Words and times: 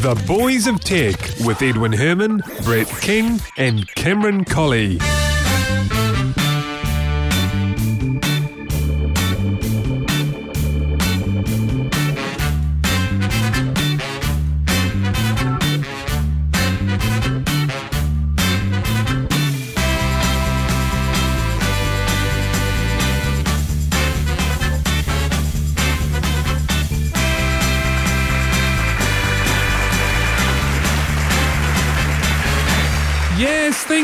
The 0.00 0.14
Boys 0.28 0.68
of 0.68 0.78
Tech 0.78 1.18
with 1.44 1.60
Edwin 1.60 1.92
Herman, 1.92 2.40
Brett 2.62 2.86
King, 3.00 3.40
and 3.56 3.84
Cameron 3.96 4.44
Colley. 4.44 5.00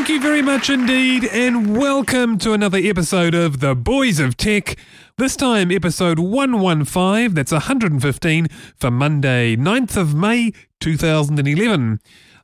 Thank 0.04 0.22
you 0.22 0.28
very 0.28 0.42
much 0.42 0.68
indeed, 0.68 1.24
and 1.32 1.78
welcome 1.78 2.36
to 2.36 2.52
another 2.52 2.76
episode 2.76 3.34
of 3.34 3.60
The 3.60 3.74
Boys 3.74 4.20
of 4.20 4.36
Tech. 4.36 4.76
This 5.16 5.34
time, 5.34 5.72
episode 5.72 6.18
115, 6.18 7.32
that's 7.32 7.52
115 7.52 8.48
for 8.76 8.90
Monday, 8.90 9.56
9th 9.56 9.96
of 9.96 10.14
May 10.14 10.52
2011. 10.80 12.00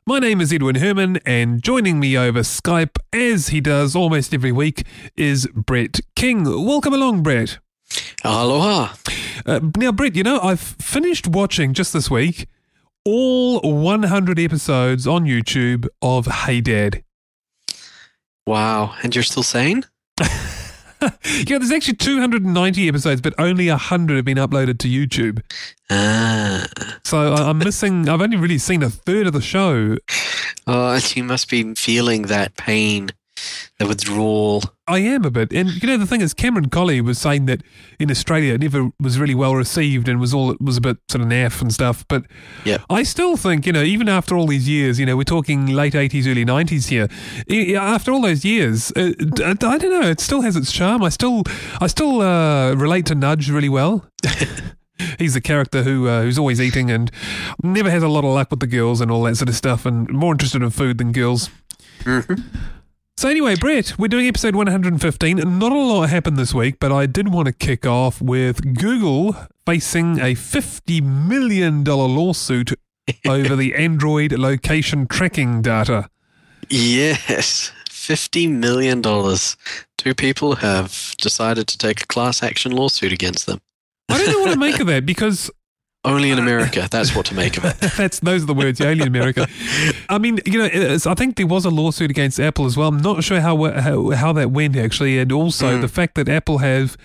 My 0.07 0.17
name 0.17 0.41
is 0.41 0.51
Edwin 0.51 0.77
Herman, 0.77 1.19
and 1.23 1.61
joining 1.61 1.99
me 1.99 2.17
over 2.17 2.39
Skype, 2.39 2.97
as 3.13 3.49
he 3.49 3.61
does 3.61 3.95
almost 3.95 4.33
every 4.33 4.51
week, 4.51 4.83
is 5.15 5.45
Brett 5.53 5.99
King. 6.15 6.65
Welcome 6.65 6.95
along, 6.95 7.21
Brett. 7.21 7.59
Aloha. 8.23 8.95
Uh, 9.45 9.59
now, 9.77 9.91
Brett, 9.91 10.15
you 10.15 10.23
know, 10.23 10.39
I've 10.39 10.59
finished 10.59 11.27
watching 11.27 11.75
just 11.75 11.93
this 11.93 12.09
week 12.09 12.47
all 13.05 13.59
100 13.61 14.39
episodes 14.39 15.05
on 15.05 15.25
YouTube 15.25 15.87
of 16.01 16.25
Hey 16.25 16.59
Dad. 16.59 17.03
Wow. 18.51 18.93
And 19.01 19.15
you're 19.15 19.23
still 19.23 19.43
sane? 19.43 19.85
Yeah, 21.47 21.57
there's 21.57 21.71
actually 21.71 21.95
290 21.95 22.87
episodes, 22.87 23.21
but 23.21 23.33
only 23.39 23.67
100 23.69 24.15
have 24.17 24.25
been 24.25 24.37
uploaded 24.37 24.77
to 24.79 24.87
YouTube. 24.87 25.41
Ah. 25.89 26.67
So 27.03 27.33
I- 27.33 27.49
I'm 27.49 27.57
missing, 27.57 28.07
I've 28.07 28.21
only 28.21 28.37
really 28.37 28.59
seen 28.59 28.83
a 28.83 28.89
third 28.91 29.25
of 29.25 29.33
the 29.33 29.41
show. 29.41 29.97
Oh, 30.67 30.99
you 31.15 31.23
must 31.23 31.49
be 31.49 31.73
feeling 31.73 32.23
that 32.27 32.55
pain, 32.55 33.09
the 33.79 33.87
withdrawal. 33.87 34.63
I 34.87 34.99
am 34.99 35.23
a 35.25 35.31
bit. 35.31 35.53
And 35.53 35.69
you 35.81 35.87
know, 35.87 35.97
the 35.97 36.05
thing 36.05 36.21
is, 36.21 36.33
Cameron 36.33 36.69
Colley 36.69 36.99
was 37.01 37.17
saying 37.17 37.45
that 37.45 37.61
in 37.99 38.11
Australia 38.11 38.55
it 38.55 38.61
never 38.61 38.89
was 38.99 39.19
really 39.19 39.35
well 39.35 39.55
received 39.55 40.07
and 40.09 40.19
was 40.19 40.33
all, 40.33 40.51
it 40.51 40.61
was 40.61 40.77
a 40.77 40.81
bit 40.81 40.97
sort 41.09 41.21
of 41.21 41.27
naff 41.29 41.61
and 41.61 41.73
stuff. 41.73 42.05
But 42.07 42.25
Yep. 42.65 42.81
I 42.89 43.03
still 43.03 43.37
think, 43.37 43.65
you 43.65 43.71
know, 43.73 43.83
even 43.83 44.09
after 44.09 44.35
all 44.35 44.47
these 44.47 44.67
years, 44.67 44.99
you 44.99 45.05
know, 45.05 45.15
we're 45.15 45.23
talking 45.23 45.67
late 45.67 45.93
80s, 45.93 46.27
early 46.27 46.45
90s 46.45 46.89
here. 46.89 47.07
After 47.79 48.11
all 48.11 48.21
those 48.21 48.43
years, 48.43 48.91
uh, 48.95 49.11
d- 49.17 49.43
I 49.43 49.53
don't 49.53 49.81
know, 50.01 50.09
it 50.09 50.19
still 50.19 50.41
has 50.41 50.55
its 50.55 50.71
charm. 50.71 51.01
I 51.03 51.09
still, 51.09 51.43
I 51.79 51.87
still 51.87 52.21
uh, 52.21 52.73
relate 52.75 53.05
to 53.07 53.15
Nudge 53.15 53.49
really 53.49 53.69
well. 53.69 54.05
He's 55.17 55.33
the 55.33 55.41
character 55.41 55.81
who 55.81 56.07
uh, 56.07 56.21
who's 56.21 56.37
always 56.37 56.61
eating 56.61 56.91
and 56.91 57.09
never 57.63 57.89
has 57.89 58.03
a 58.03 58.07
lot 58.07 58.23
of 58.23 58.31
luck 58.35 58.51
with 58.51 58.59
the 58.59 58.67
girls 58.67 59.01
and 59.01 59.09
all 59.09 59.23
that 59.23 59.35
sort 59.35 59.49
of 59.49 59.55
stuff, 59.55 59.83
and 59.87 60.07
more 60.11 60.31
interested 60.33 60.61
in 60.61 60.69
food 60.69 60.99
than 60.99 61.11
girls. 61.11 61.49
So 63.21 63.29
anyway, 63.29 63.53
Brett, 63.53 63.99
we're 63.99 64.07
doing 64.07 64.25
episode 64.25 64.55
115. 64.55 65.37
and 65.37 65.59
Not 65.59 65.71
a 65.71 65.75
lot 65.75 66.09
happened 66.09 66.37
this 66.37 66.55
week, 66.55 66.79
but 66.79 66.91
I 66.91 67.05
did 67.05 67.31
want 67.31 67.45
to 67.45 67.53
kick 67.53 67.85
off 67.85 68.19
with 68.19 68.79
Google 68.79 69.35
facing 69.63 70.17
a 70.17 70.33
$50 70.33 71.03
million 71.03 71.83
lawsuit 71.83 72.71
over 73.27 73.55
the 73.55 73.75
Android 73.75 74.31
location 74.31 75.05
tracking 75.05 75.61
data. 75.61 76.09
Yes. 76.67 77.71
$50 77.91 78.49
million. 78.49 79.03
Two 79.03 80.15
people 80.15 80.55
have 80.55 81.13
decided 81.19 81.67
to 81.67 81.77
take 81.77 82.01
a 82.01 82.07
class 82.07 82.41
action 82.41 82.71
lawsuit 82.71 83.13
against 83.13 83.45
them. 83.45 83.61
I 84.09 84.17
don't 84.17 84.31
know 84.31 84.39
what 84.39 84.53
to 84.53 84.59
make 84.59 84.79
of 84.79 84.87
that 84.87 85.05
because 85.05 85.51
Only 86.03 86.31
in 86.31 86.39
America. 86.39 86.87
That's 86.89 87.15
what 87.15 87.27
to 87.27 87.35
make 87.35 87.57
of 87.57 87.65
it. 87.65 87.77
that's 87.97 88.19
those 88.21 88.41
are 88.43 88.47
the 88.47 88.55
words, 88.55 88.79
yeah, 88.79 88.87
only 88.87 89.03
in 89.03 89.07
America. 89.07 89.47
I 90.09 90.17
mean, 90.17 90.39
you 90.47 90.57
know, 90.57 90.65
I 91.05 91.13
think 91.13 91.35
there 91.35 91.45
was 91.45 91.63
a 91.63 91.69
lawsuit 91.69 92.09
against 92.09 92.39
Apple 92.39 92.65
as 92.65 92.75
well. 92.75 92.87
I'm 92.87 92.97
not 93.01 93.23
sure 93.23 93.39
how 93.39 93.55
how, 93.79 94.09
how 94.09 94.33
that 94.33 94.49
went 94.49 94.75
actually, 94.75 95.19
and 95.19 95.31
also 95.31 95.75
Hmm. 95.75 95.81
the 95.81 95.87
fact 95.87 96.15
that 96.15 96.27
Apple 96.27 96.57
have 96.57 96.97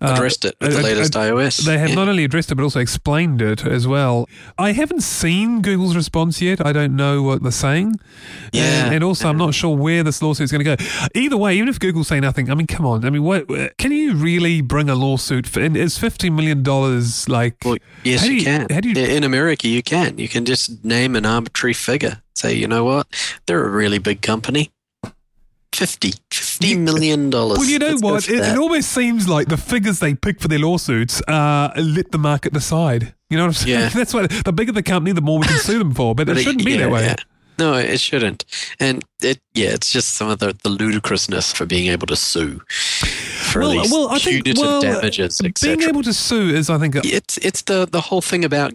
uh, 0.00 0.12
Addressed 0.14 0.44
it 0.44 0.54
with 0.60 0.74
the 0.74 0.78
uh, 0.78 0.82
latest 0.82 1.16
uh, 1.16 1.20
iOS. 1.22 1.64
They 1.64 1.76
have 1.78 1.88
Yeah. 1.88 1.94
not 1.96 2.08
only 2.08 2.22
addressed 2.22 2.52
it 2.52 2.54
but 2.54 2.62
also 2.62 2.78
explained 2.78 3.42
it 3.42 3.64
as 3.66 3.86
well. 3.88 4.28
I 4.58 4.72
haven't 4.72 5.02
seen 5.02 5.60
Google's 5.60 5.96
response 5.96 6.40
yet. 6.40 6.64
I 6.64 6.72
don't 6.72 6.94
know 6.94 7.22
what 7.22 7.42
they're 7.42 7.50
saying. 7.50 7.96
Yeah. 8.52 8.92
And, 8.92 9.02
also, 9.02 9.28
I'm 9.28 9.36
not 9.38 9.54
sure 9.54 9.76
where 9.76 10.02
this 10.04 10.22
lawsuit 10.22 10.44
is 10.44 10.52
going 10.52 10.64
to 10.64 10.76
go. 10.76 10.84
Either 11.14 11.36
way, 11.36 11.56
even 11.56 11.68
if 11.68 11.80
Google 11.80 12.04
say 12.04 12.20
nothing, 12.20 12.48
I 12.50 12.54
mean, 12.54 12.66
come 12.68 12.86
on. 12.86 13.04
I 13.04 13.10
mean, 13.10 13.24
what 13.24 13.48
can 13.78 13.90
you 13.92 14.14
really 14.14 14.60
bring 14.60 14.88
a 14.88 14.94
lawsuit 14.94 15.46
for? 15.48 15.60
And 15.60 15.76
is 15.76 15.98
$50 15.98 16.32
million 16.32 16.62
like. 17.28 17.56
Well, 17.64 17.76
yes, 18.04 18.22
you, 18.38 18.44
can. 18.44 18.66
how 18.70 18.80
do 18.80 18.90
you- 18.90 19.04
In 19.04 19.24
America, 19.24 19.68
you 19.68 19.82
can. 19.82 20.18
You 20.18 20.28
can 20.28 20.44
just 20.44 20.84
name 20.84 21.16
an 21.16 21.26
arbitrary 21.26 21.74
figure. 21.74 22.22
Say, 22.34 22.54
you 22.54 22.68
know 22.68 22.84
what? 22.84 23.06
They're 23.46 23.64
a 23.64 23.70
really 23.70 23.98
big 23.98 24.20
company. 24.22 24.70
Fifty, 25.74 26.14
fifty 26.30 26.68
You- 26.68 26.78
million 26.78 27.28
dollars. 27.28 27.58
Well, 27.58 27.68
you 27.68 27.78
know 27.78 27.88
Let's 27.88 28.02
what? 28.02 28.28
It, 28.30 28.38
it 28.40 28.56
almost 28.58 28.90
seems 28.92 29.28
like 29.28 29.48
the 29.48 29.58
figures 29.58 29.98
they 29.98 30.14
pick 30.14 30.40
for 30.40 30.48
their 30.48 30.58
lawsuits 30.58 31.20
uh, 31.28 31.70
let 31.76 32.12
the 32.12 32.18
market 32.18 32.54
decide. 32.54 33.14
You 33.28 33.36
know 33.36 33.42
what 33.44 33.48
I'm 33.48 33.52
saying? 33.54 33.80
Yeah. 33.80 33.88
That's 33.94 34.14
what 34.14 34.30
the 34.30 34.52
bigger 34.52 34.72
the 34.72 34.82
company, 34.82 35.12
the 35.12 35.20
more 35.20 35.38
we 35.38 35.46
can 35.46 35.58
sue 35.58 35.78
them 35.78 35.92
for. 35.92 36.14
But, 36.14 36.28
But 36.28 36.38
it 36.38 36.44
shouldn't 36.44 36.64
be 36.64 36.72
yeah, 36.72 36.78
that 36.78 36.90
way. 36.90 37.04
yeah. 37.04 37.16
No, 37.58 37.74
it 37.74 38.00
shouldn't. 38.00 38.44
And 38.78 39.04
it, 39.22 39.40
yeah, 39.54 39.70
it's 39.70 39.90
just 39.90 40.14
some 40.14 40.28
of 40.28 40.38
the, 40.38 40.56
the 40.62 40.68
ludicrousness 40.68 41.52
for 41.52 41.64
being 41.66 41.88
able 41.90 42.06
to 42.08 42.16
sue 42.16 42.60
for 42.68 43.60
Well, 43.60 43.70
these 43.70 43.90
well, 43.90 44.08
I 44.08 44.18
think 44.18 44.44
punitive 44.44 44.62
well, 44.62 44.80
damages, 44.80 45.40
being 45.62 45.82
able 45.82 46.02
to 46.02 46.12
sue 46.12 46.50
is, 46.50 46.68
I 46.68 46.78
think, 46.78 46.96
a- 46.96 47.00
It's 47.04 47.38
it's 47.38 47.62
the 47.62 47.86
the 47.86 48.00
whole 48.02 48.20
thing 48.22 48.44
about 48.44 48.74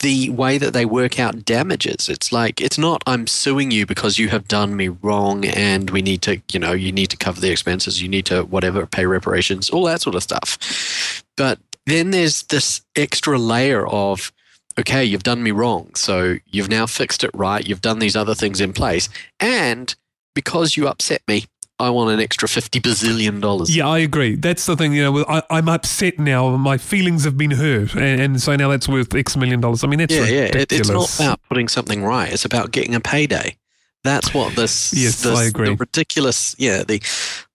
the 0.00 0.30
way 0.30 0.58
that 0.58 0.72
they 0.72 0.84
work 0.84 1.18
out 1.18 1.44
damages. 1.44 2.08
It's 2.08 2.30
like 2.30 2.60
it's 2.60 2.78
not 2.78 3.02
I'm 3.06 3.26
suing 3.26 3.70
you 3.70 3.84
because 3.86 4.18
you 4.18 4.28
have 4.28 4.46
done 4.46 4.76
me 4.76 4.88
wrong 4.88 5.44
and 5.44 5.90
we 5.90 6.02
need 6.02 6.22
to, 6.22 6.40
you 6.52 6.60
know, 6.60 6.72
you 6.72 6.92
need 6.92 7.10
to 7.10 7.16
cover 7.16 7.40
the 7.40 7.50
expenses, 7.50 8.00
you 8.02 8.08
need 8.08 8.26
to 8.26 8.42
whatever 8.44 8.86
pay 8.86 9.06
reparations, 9.06 9.70
all 9.70 9.84
that 9.86 10.00
sort 10.00 10.14
of 10.14 10.22
stuff. 10.22 11.24
But 11.36 11.58
then 11.86 12.10
there's 12.10 12.42
this 12.44 12.82
extra 12.94 13.38
layer 13.38 13.86
of 13.88 14.30
okay, 14.78 15.04
you've 15.04 15.22
done 15.22 15.42
me 15.42 15.50
wrong. 15.50 15.94
So 15.94 16.36
you've 16.46 16.68
now 16.68 16.86
fixed 16.86 17.24
it 17.24 17.30
right. 17.34 17.66
You've 17.66 17.80
done 17.80 17.98
these 17.98 18.16
other 18.16 18.34
things 18.34 18.60
in 18.60 18.72
place. 18.72 19.08
And 19.40 19.94
because 20.34 20.76
you 20.76 20.88
upset 20.88 21.22
me, 21.26 21.46
I 21.80 21.90
want 21.90 22.10
an 22.10 22.20
extra 22.20 22.48
50 22.48 22.80
bazillion 22.80 23.40
dollars. 23.40 23.74
Yeah, 23.74 23.88
I 23.88 23.98
agree. 23.98 24.34
That's 24.34 24.66
the 24.66 24.76
thing. 24.76 24.92
You 24.92 25.04
know, 25.04 25.24
I, 25.28 25.42
I'm 25.48 25.68
upset 25.68 26.18
now. 26.18 26.56
My 26.56 26.76
feelings 26.76 27.24
have 27.24 27.38
been 27.38 27.52
hurt, 27.52 27.94
and, 27.94 28.20
and 28.20 28.42
so 28.42 28.56
now 28.56 28.68
that's 28.68 28.88
worth 28.88 29.14
X 29.14 29.36
million 29.36 29.60
dollars. 29.60 29.84
I 29.84 29.86
mean, 29.86 30.00
that's 30.00 30.12
yeah, 30.12 30.24
yeah. 30.24 30.56
It, 30.56 30.72
it's 30.72 30.88
not 30.88 31.14
about 31.20 31.40
putting 31.48 31.68
something 31.68 32.02
right. 32.02 32.32
It's 32.32 32.44
about 32.44 32.72
getting 32.72 32.96
a 32.96 33.00
payday. 33.00 33.56
That's 34.02 34.34
what 34.34 34.56
this. 34.56 34.92
Yes, 34.92 35.22
this 35.22 35.38
I 35.38 35.44
agree. 35.44 35.68
The 35.68 35.76
ridiculous, 35.76 36.56
yeah, 36.58 36.82
the 36.82 37.00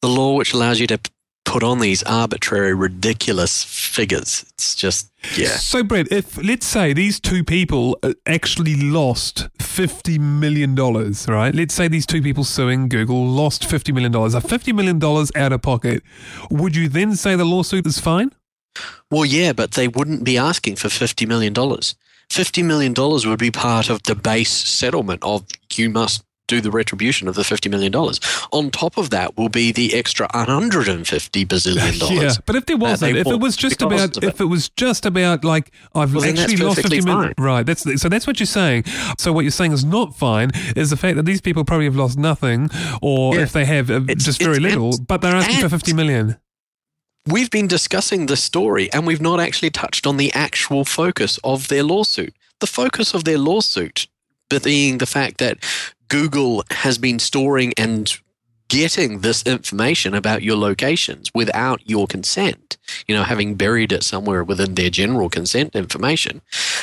the 0.01 0.07
law 0.07 0.35
which 0.35 0.53
allows 0.53 0.79
you 0.79 0.87
to 0.87 0.99
put 1.45 1.63
on 1.63 1.79
these 1.79 2.03
arbitrary, 2.03 2.73
ridiculous 2.73 3.63
figures. 3.63 4.45
It's 4.53 4.75
just, 4.75 5.11
yeah, 5.37 5.49
So, 5.49 5.83
Brett, 5.83 6.11
if 6.11 6.41
let's 6.43 6.65
say 6.65 6.93
these 6.93 7.19
two 7.19 7.43
people 7.43 7.97
uh, 8.03 8.13
actually 8.25 8.75
lost 8.75 9.49
fifty 9.59 10.17
million 10.19 10.75
dollars, 10.75 11.27
right? 11.27 11.53
Let's 11.53 11.73
say 11.73 11.87
these 11.87 12.05
two 12.05 12.21
people 12.21 12.43
suing 12.43 12.89
Google 12.89 13.25
lost 13.25 13.65
fifty 13.69 13.91
million 13.91 14.11
dollars. 14.11 14.35
Are 14.35 14.41
fifty 14.41 14.73
million 14.73 14.99
dollars 14.99 15.31
out 15.35 15.51
of 15.51 15.61
pocket? 15.61 16.03
Would 16.49 16.75
you 16.75 16.87
then 16.89 17.15
say 17.15 17.35
the 17.35 17.45
lawsuit 17.45 17.85
is 17.87 17.99
fine? 17.99 18.31
Well, 19.11 19.25
yeah, 19.25 19.53
but 19.53 19.71
they 19.71 19.87
wouldn't 19.87 20.23
be 20.23 20.37
asking 20.37 20.77
for 20.77 20.89
fifty 20.89 21.25
million 21.25 21.53
dollars. 21.53 21.95
Fifty 22.29 22.63
million 22.63 22.93
dollars 22.93 23.25
would 23.25 23.39
be 23.39 23.51
part 23.51 23.89
of 23.89 24.01
the 24.03 24.15
base 24.15 24.51
settlement 24.51 25.21
of 25.23 25.45
you 25.73 25.89
must 25.89 26.23
do 26.47 26.59
the 26.61 26.71
retribution 26.71 27.27
of 27.27 27.35
the 27.35 27.43
fifty 27.43 27.69
million 27.69 27.91
dollars. 27.91 28.19
On 28.51 28.69
top 28.69 28.97
of 28.97 29.09
that 29.11 29.37
will 29.37 29.49
be 29.49 29.71
the 29.71 29.93
extra 29.93 30.27
one 30.33 30.45
hundred 30.47 30.87
and 30.87 31.07
fifty 31.07 31.45
bazillion 31.45 31.99
dollars. 32.07 32.21
Yeah, 32.21 32.33
but 32.45 32.55
if 32.55 32.65
there 32.65 32.77
wasn't, 32.77 33.17
if 33.17 33.27
it 33.27 33.39
was 33.39 33.55
just 33.55 33.81
about, 33.81 34.17
it. 34.17 34.23
if 34.23 34.41
it 34.41 34.45
was 34.45 34.69
just 34.69 35.05
about 35.05 35.43
like 35.43 35.71
I've 35.95 36.13
Well, 36.13 36.25
actually 36.25 36.57
lost 36.57 36.77
fifty 36.81 36.97
perfectly 36.97 37.01
million, 37.01 37.33
right? 37.37 37.65
That's 37.65 37.83
so 38.01 38.09
that's 38.09 38.27
what 38.27 38.39
you're 38.39 38.47
saying. 38.47 38.83
So 39.17 39.31
what 39.31 39.41
you're 39.41 39.51
saying 39.51 39.71
is 39.71 39.85
not 39.85 40.15
fine 40.15 40.51
is 40.75 40.89
the 40.89 40.97
fact 40.97 41.15
that 41.15 41.23
these 41.25 41.41
people 41.41 41.63
probably 41.63 41.85
have 41.85 41.95
lost 41.95 42.17
nothing, 42.17 42.69
or 43.01 43.35
Yeah. 43.35 43.41
if 43.41 43.53
they 43.53 43.65
have 43.65 43.89
uh, 43.89 44.01
just 44.15 44.41
very 44.41 44.59
little, 44.59 44.97
but 45.07 45.21
they're 45.21 45.35
asking 45.35 45.55
for 45.57 45.61
and- 45.63 45.71
fifty 45.71 45.93
million. 45.93 46.37
We've 47.25 47.49
been 47.49 47.67
discussing 47.67 48.25
this 48.25 48.43
story 48.43 48.91
and 48.91 49.07
we've 49.07 49.21
not 49.21 49.39
actually 49.39 49.69
touched 49.69 50.05
on 50.05 50.17
the 50.17 50.33
actual 50.33 50.83
focus 50.83 51.39
of 51.41 51.69
their 51.69 51.81
lawsuit. 51.81 52.33
The 52.59 52.67
focus 52.67 53.13
of 53.13 53.23
their 53.23 53.37
lawsuit 53.37 54.07
being 54.61 54.97
the 54.99 55.05
fact 55.05 55.37
that 55.39 55.57
Google 56.09 56.63
has 56.71 56.97
been 56.97 57.19
storing 57.19 57.73
and 57.77 58.11
getting 58.73 59.19
this 59.19 59.43
information 59.43 60.15
about 60.15 60.41
your 60.41 60.57
locations 60.57 61.29
without 61.35 61.87
your 61.87 62.07
consent, 62.07 62.77
you 63.07 63.15
know, 63.15 63.21
having 63.21 63.53
buried 63.53 63.91
it 63.91 64.03
somewhere 64.03 64.43
within 64.43 64.73
their 64.73 64.89
general 64.89 65.29
consent 65.29 65.75
information. 65.75 66.41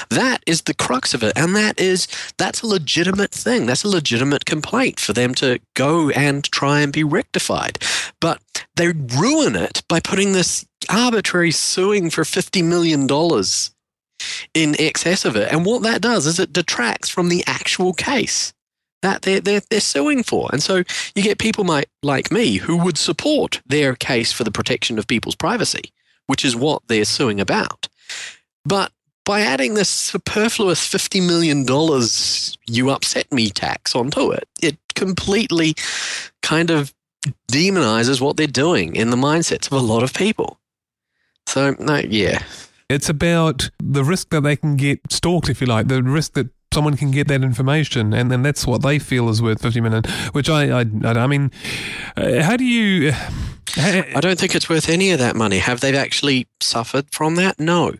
That 0.08 0.40
is 0.46 0.62
the 0.62 0.74
crux 0.74 1.14
of 1.14 1.24
it. 1.24 1.32
And 1.36 1.56
that 1.56 1.80
is, 1.80 2.06
that's 2.38 2.62
a 2.62 2.68
legitimate 2.68 3.32
thing. 3.32 3.66
That's 3.66 3.82
a 3.82 3.88
legitimate 3.88 4.44
complaint 4.44 5.00
for 5.00 5.12
them 5.12 5.34
to 5.36 5.58
go 5.74 6.10
and 6.10 6.44
try 6.44 6.80
and 6.80 6.92
be 6.92 7.02
rectified. 7.02 7.78
But 8.20 8.40
they 8.76 8.88
ruin 8.88 9.56
it 9.56 9.82
by 9.88 9.98
putting 9.98 10.32
this 10.32 10.64
arbitrary 10.88 11.50
suing 11.50 12.08
for 12.10 12.22
$50 12.22 12.64
million 12.64 13.08
in 14.54 14.76
excess 14.78 15.24
of 15.24 15.34
it. 15.34 15.50
And 15.50 15.64
what 15.64 15.82
that 15.82 16.02
does 16.02 16.26
is 16.26 16.38
it 16.38 16.52
detracts 16.52 17.08
from 17.08 17.28
the 17.28 17.42
actual 17.48 17.92
case 17.92 18.52
that 19.02 19.22
they're, 19.22 19.40
they're, 19.40 19.62
they're 19.70 19.80
suing 19.80 20.22
for. 20.22 20.48
And 20.52 20.62
so 20.62 20.82
you 21.14 21.22
get 21.22 21.38
people 21.38 21.64
might, 21.64 21.86
like 22.02 22.30
me 22.30 22.56
who 22.56 22.76
would 22.78 22.98
support 22.98 23.60
their 23.66 23.94
case 23.94 24.32
for 24.32 24.44
the 24.44 24.50
protection 24.50 24.98
of 24.98 25.06
people's 25.06 25.36
privacy, 25.36 25.92
which 26.26 26.44
is 26.44 26.56
what 26.56 26.82
they're 26.88 27.04
suing 27.04 27.40
about. 27.40 27.88
But 28.64 28.92
by 29.24 29.40
adding 29.40 29.74
this 29.74 29.88
superfluous 29.88 30.86
$50 30.88 31.26
million 31.26 31.66
you 32.66 32.90
upset 32.90 33.30
me 33.32 33.50
tax 33.50 33.94
onto 33.94 34.32
it, 34.32 34.48
it 34.62 34.78
completely 34.94 35.74
kind 36.42 36.70
of 36.70 36.92
demonizes 37.50 38.20
what 38.20 38.36
they're 38.36 38.46
doing 38.46 38.96
in 38.96 39.10
the 39.10 39.16
mindsets 39.16 39.66
of 39.66 39.72
a 39.72 39.78
lot 39.78 40.02
of 40.02 40.14
people. 40.14 40.58
So, 41.46 41.74
no, 41.78 41.96
yeah. 41.96 42.42
It's 42.88 43.08
about 43.08 43.70
the 43.78 44.04
risk 44.04 44.30
that 44.30 44.42
they 44.42 44.56
can 44.56 44.76
get 44.76 45.00
stalked, 45.10 45.48
if 45.48 45.60
you 45.60 45.66
like, 45.66 45.88
the 45.88 46.02
risk 46.02 46.32
that 46.34 46.48
someone 46.72 46.96
can 46.96 47.10
get 47.10 47.26
that 47.28 47.42
information, 47.42 48.14
and 48.14 48.30
then 48.30 48.42
that's 48.42 48.66
what 48.66 48.82
they 48.82 48.98
feel 48.98 49.28
is 49.28 49.42
worth 49.42 49.62
fifty 49.62 49.80
million. 49.80 50.04
Which 50.32 50.48
I, 50.48 50.80
I, 50.80 50.84
I 51.04 51.26
mean, 51.26 51.50
uh, 52.16 52.42
how 52.42 52.56
do 52.56 52.64
you? 52.64 53.12
Uh, 53.76 54.02
I 54.14 54.20
don't 54.20 54.38
think 54.38 54.54
it's 54.54 54.68
worth 54.68 54.88
any 54.88 55.10
of 55.10 55.18
that 55.18 55.36
money. 55.36 55.58
Have 55.58 55.80
they 55.80 55.96
actually 55.96 56.46
suffered 56.60 57.06
from 57.12 57.36
that? 57.36 57.58
No. 57.58 57.94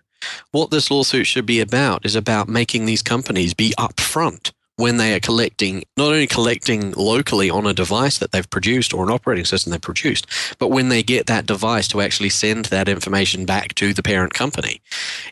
What 0.50 0.70
this 0.70 0.90
lawsuit 0.90 1.26
should 1.26 1.46
be 1.46 1.60
about 1.60 2.04
is 2.04 2.14
about 2.14 2.48
making 2.48 2.84
these 2.84 3.02
companies 3.02 3.54
be 3.54 3.72
upfront 3.78 4.52
when 4.80 4.96
they 4.96 5.14
are 5.14 5.20
collecting, 5.20 5.84
not 5.96 6.06
only 6.08 6.26
collecting 6.26 6.92
locally 6.92 7.50
on 7.50 7.66
a 7.66 7.74
device 7.74 8.18
that 8.18 8.32
they've 8.32 8.50
produced 8.50 8.94
or 8.94 9.04
an 9.04 9.10
operating 9.10 9.44
system 9.44 9.70
they've 9.70 9.80
produced, 9.80 10.26
but 10.58 10.68
when 10.68 10.88
they 10.88 11.02
get 11.02 11.26
that 11.26 11.46
device 11.46 11.86
to 11.88 12.00
actually 12.00 12.30
send 12.30 12.66
that 12.66 12.88
information 12.88 13.44
back 13.44 13.74
to 13.74 13.92
the 13.92 14.02
parent 14.02 14.34
company. 14.34 14.80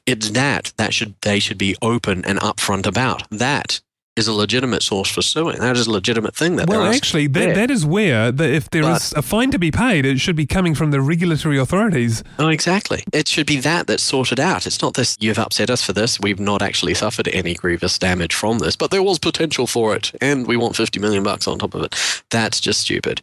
It's 0.06 0.30
that 0.30 0.72
that 0.76 0.94
should 0.94 1.14
they 1.22 1.38
should 1.38 1.58
be 1.58 1.76
open 1.82 2.24
and 2.24 2.38
upfront 2.38 2.86
about. 2.86 3.28
That 3.30 3.80
is 4.18 4.28
a 4.28 4.32
legitimate 4.32 4.82
source 4.82 5.08
for 5.08 5.22
suing. 5.22 5.58
That 5.60 5.76
is 5.76 5.86
a 5.86 5.90
legitimate 5.90 6.34
thing 6.34 6.56
that 6.56 6.68
well, 6.68 6.84
actually, 6.84 7.28
that, 7.28 7.54
that 7.54 7.70
is 7.70 7.86
where 7.86 8.32
the, 8.32 8.52
if 8.52 8.68
there 8.70 8.82
but, 8.82 9.00
is 9.00 9.12
a 9.12 9.22
fine 9.22 9.50
to 9.52 9.58
be 9.58 9.70
paid, 9.70 10.04
it 10.04 10.18
should 10.18 10.36
be 10.36 10.44
coming 10.44 10.74
from 10.74 10.90
the 10.90 11.00
regulatory 11.00 11.58
authorities. 11.58 12.24
Oh, 12.38 12.48
exactly. 12.48 13.04
It 13.12 13.28
should 13.28 13.46
be 13.46 13.60
that 13.60 13.86
that's 13.86 14.02
sorted 14.02 14.40
out. 14.40 14.66
It's 14.66 14.82
not 14.82 14.94
this. 14.94 15.16
You've 15.20 15.38
upset 15.38 15.70
us 15.70 15.82
for 15.82 15.92
this. 15.92 16.18
We've 16.20 16.40
not 16.40 16.60
actually 16.60 16.94
suffered 16.94 17.28
any 17.28 17.54
grievous 17.54 17.98
damage 17.98 18.34
from 18.34 18.58
this, 18.58 18.76
but 18.76 18.90
there 18.90 19.02
was 19.02 19.18
potential 19.18 19.66
for 19.66 19.94
it, 19.94 20.12
and 20.20 20.46
we 20.46 20.56
want 20.56 20.76
fifty 20.76 20.98
million 20.98 21.22
bucks 21.22 21.46
on 21.46 21.58
top 21.58 21.74
of 21.74 21.84
it. 21.84 21.94
That's 22.30 22.60
just 22.60 22.80
stupid. 22.80 23.22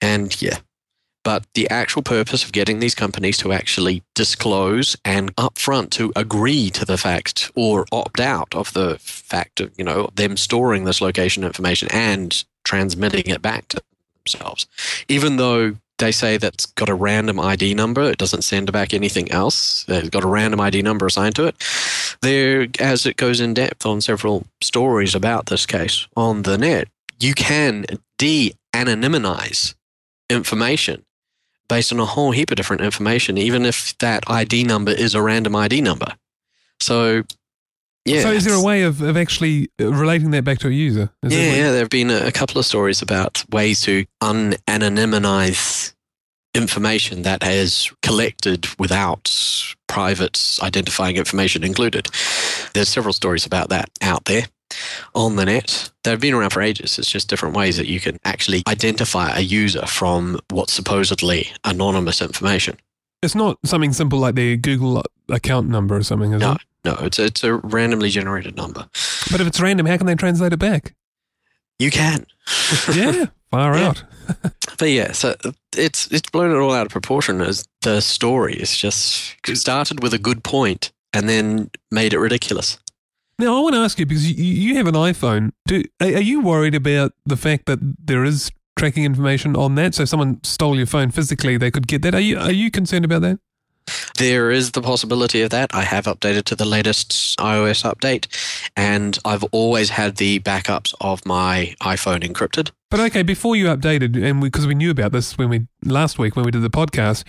And 0.00 0.40
yeah, 0.40 0.58
but 1.22 1.44
the 1.54 1.68
actual 1.68 2.02
purpose 2.02 2.44
of 2.44 2.52
getting 2.52 2.80
these 2.80 2.94
companies 2.94 3.36
to 3.38 3.52
actually 3.52 4.02
disclose 4.14 4.96
and 5.04 5.34
upfront 5.36 5.90
to 5.90 6.12
agree 6.16 6.70
to 6.70 6.84
the 6.84 6.96
fact 6.96 7.50
or 7.54 7.86
opt 7.92 8.20
out 8.20 8.54
of 8.54 8.72
the 8.72 8.98
fact 8.98 9.60
of, 9.60 9.70
you 9.76 9.84
know, 9.84 10.08
them 10.14 10.36
storing 10.36 10.84
this 10.84 11.00
location 11.00 11.44
information 11.44 11.88
and 11.90 12.44
transmitting 12.64 13.26
it 13.26 13.42
back 13.42 13.68
to 13.68 13.82
themselves. 14.24 14.66
Even 15.08 15.36
though 15.36 15.76
they 15.98 16.12
say 16.12 16.38
that's 16.38 16.66
got 16.66 16.88
a 16.88 16.94
random 16.94 17.38
ID 17.38 17.74
number, 17.74 18.02
it 18.02 18.18
doesn't 18.18 18.42
send 18.42 18.72
back 18.72 18.94
anything 18.94 19.30
else. 19.30 19.84
It's 19.86 20.08
got 20.08 20.24
a 20.24 20.28
random 20.28 20.60
ID 20.60 20.80
number 20.82 21.06
assigned 21.06 21.36
to 21.36 21.46
it. 21.46 21.56
There, 22.22 22.66
as 22.78 23.04
it 23.04 23.16
goes 23.16 23.40
in 23.40 23.54
depth 23.54 23.84
on 23.84 24.00
several 24.00 24.46
stories 24.62 25.14
about 25.14 25.46
this 25.46 25.66
case 25.66 26.08
on 26.16 26.42
the 26.42 26.56
net, 26.56 26.88
you 27.18 27.34
can 27.34 27.84
de 28.16 28.54
anonymize 28.72 29.74
information 30.30 31.04
based 31.70 31.92
on 31.92 32.00
a 32.00 32.04
whole 32.04 32.32
heap 32.32 32.50
of 32.50 32.56
different 32.56 32.82
information, 32.82 33.38
even 33.38 33.64
if 33.64 33.96
that 33.98 34.24
ID 34.26 34.64
number 34.64 34.90
is 34.90 35.14
a 35.14 35.22
random 35.22 35.56
ID 35.56 35.80
number. 35.80 36.12
So, 36.80 37.22
yeah. 38.04 38.22
So, 38.22 38.32
is 38.32 38.44
there 38.44 38.54
a 38.54 38.62
way 38.62 38.82
of, 38.82 39.00
of 39.00 39.16
actually 39.16 39.70
uh, 39.80 39.90
relating 39.90 40.32
that 40.32 40.44
back 40.44 40.58
to 40.58 40.68
a 40.68 40.72
user? 40.72 41.10
Is 41.22 41.34
yeah, 41.34 41.54
yeah. 41.54 41.70
There 41.70 41.80
have 41.80 41.90
been 41.90 42.10
a, 42.10 42.26
a, 42.26 42.32
couple 42.32 42.58
of 42.58 42.66
stories 42.66 43.00
about 43.00 43.44
ways 43.50 43.82
to 43.82 44.04
unanonymize 44.22 45.94
information 46.54 47.22
that 47.22 47.46
is 47.46 47.92
collected 48.02 48.66
without 48.78 49.32
private 49.86 50.58
identifying 50.62 51.16
information 51.16 51.62
included. 51.62 52.08
There's 52.74 52.88
several 52.88 53.12
stories 53.12 53.46
about 53.46 53.68
that 53.68 53.90
out 54.02 54.24
there 54.24 54.46
on 55.14 55.36
the 55.36 55.44
net. 55.44 55.90
They've 56.04 56.20
been 56.20 56.34
around 56.34 56.50
for 56.50 56.62
ages. 56.62 56.98
It's 56.98 57.10
just 57.10 57.28
different 57.28 57.56
ways 57.56 57.76
that 57.76 57.86
you 57.86 58.00
can 58.00 58.18
actually 58.24 58.62
identify 58.68 59.36
a 59.36 59.40
user 59.40 59.86
from 59.86 60.38
what's 60.50 60.72
supposedly 60.72 61.48
anonymous 61.64 62.22
information. 62.22 62.78
It's 63.22 63.34
not 63.34 63.58
something 63.64 63.92
simple 63.92 64.18
like 64.18 64.34
the 64.34 64.56
Google 64.56 65.02
account 65.28 65.68
number 65.68 65.96
or 65.96 66.02
something, 66.02 66.32
is 66.32 66.40
no, 66.40 66.52
it? 66.52 66.58
No, 66.84 66.94
it's 67.00 67.18
a, 67.18 67.24
it's 67.24 67.44
a 67.44 67.54
randomly 67.54 68.08
generated 68.08 68.56
number. 68.56 68.88
But 69.30 69.40
if 69.40 69.46
it's 69.46 69.60
random, 69.60 69.86
how 69.86 69.96
can 69.98 70.06
they 70.06 70.14
translate 70.14 70.52
it 70.52 70.58
back? 70.58 70.94
You 71.78 71.90
can. 71.90 72.26
yeah, 72.94 73.26
far 73.50 73.76
yeah. 73.76 73.88
out. 73.88 74.04
but 74.78 74.90
yeah, 74.90 75.12
so 75.12 75.34
it's 75.76 76.10
it's 76.10 76.30
blown 76.30 76.50
it 76.50 76.58
all 76.58 76.72
out 76.72 76.86
of 76.86 76.92
proportion 76.92 77.40
as 77.40 77.66
the 77.82 78.00
story. 78.00 78.54
It's 78.54 78.76
just 78.76 79.36
started 79.54 80.02
with 80.02 80.14
a 80.14 80.18
good 80.18 80.44
point 80.44 80.92
and 81.12 81.28
then 81.28 81.70
made 81.90 82.12
it 82.12 82.18
ridiculous. 82.18 82.78
Now, 83.40 83.56
I 83.56 83.60
want 83.60 83.74
to 83.74 83.80
ask 83.80 83.98
you 83.98 84.04
because 84.04 84.30
you, 84.30 84.44
you 84.44 84.76
have 84.76 84.86
an 84.86 84.94
iPhone. 84.94 85.52
Do 85.66 85.82
are 85.98 86.20
you 86.20 86.42
worried 86.42 86.74
about 86.74 87.12
the 87.24 87.38
fact 87.38 87.64
that 87.66 87.78
there 87.80 88.22
is 88.22 88.50
tracking 88.76 89.04
information 89.04 89.56
on 89.56 89.76
that? 89.76 89.94
So, 89.94 90.02
if 90.02 90.10
someone 90.10 90.40
stole 90.44 90.76
your 90.76 90.84
phone 90.84 91.10
physically, 91.10 91.56
they 91.56 91.70
could 91.70 91.86
get 91.86 92.02
that. 92.02 92.14
Are 92.14 92.20
you 92.20 92.38
are 92.38 92.52
you 92.52 92.70
concerned 92.70 93.06
about 93.06 93.22
that? 93.22 93.38
There 94.18 94.50
is 94.50 94.72
the 94.72 94.82
possibility 94.82 95.40
of 95.40 95.48
that. 95.50 95.74
I 95.74 95.84
have 95.84 96.04
updated 96.04 96.44
to 96.44 96.54
the 96.54 96.66
latest 96.66 97.38
iOS 97.38 97.82
update, 97.90 98.26
and 98.76 99.18
I've 99.24 99.44
always 99.44 99.88
had 99.88 100.16
the 100.16 100.40
backups 100.40 100.94
of 101.00 101.24
my 101.24 101.74
iPhone 101.80 102.22
encrypted. 102.22 102.70
But 102.90 103.00
okay, 103.00 103.22
before 103.22 103.56
you 103.56 103.68
updated, 103.68 104.22
and 104.22 104.42
because 104.42 104.66
we, 104.66 104.74
we, 104.74 104.74
knew 104.74 104.90
about 104.90 105.12
this 105.12 105.38
when 105.38 105.48
we 105.48 105.66
last 105.82 106.18
week 106.18 106.36
when 106.36 106.44
we 106.44 106.50
did 106.50 106.60
the 106.60 106.68
podcast, 106.68 107.24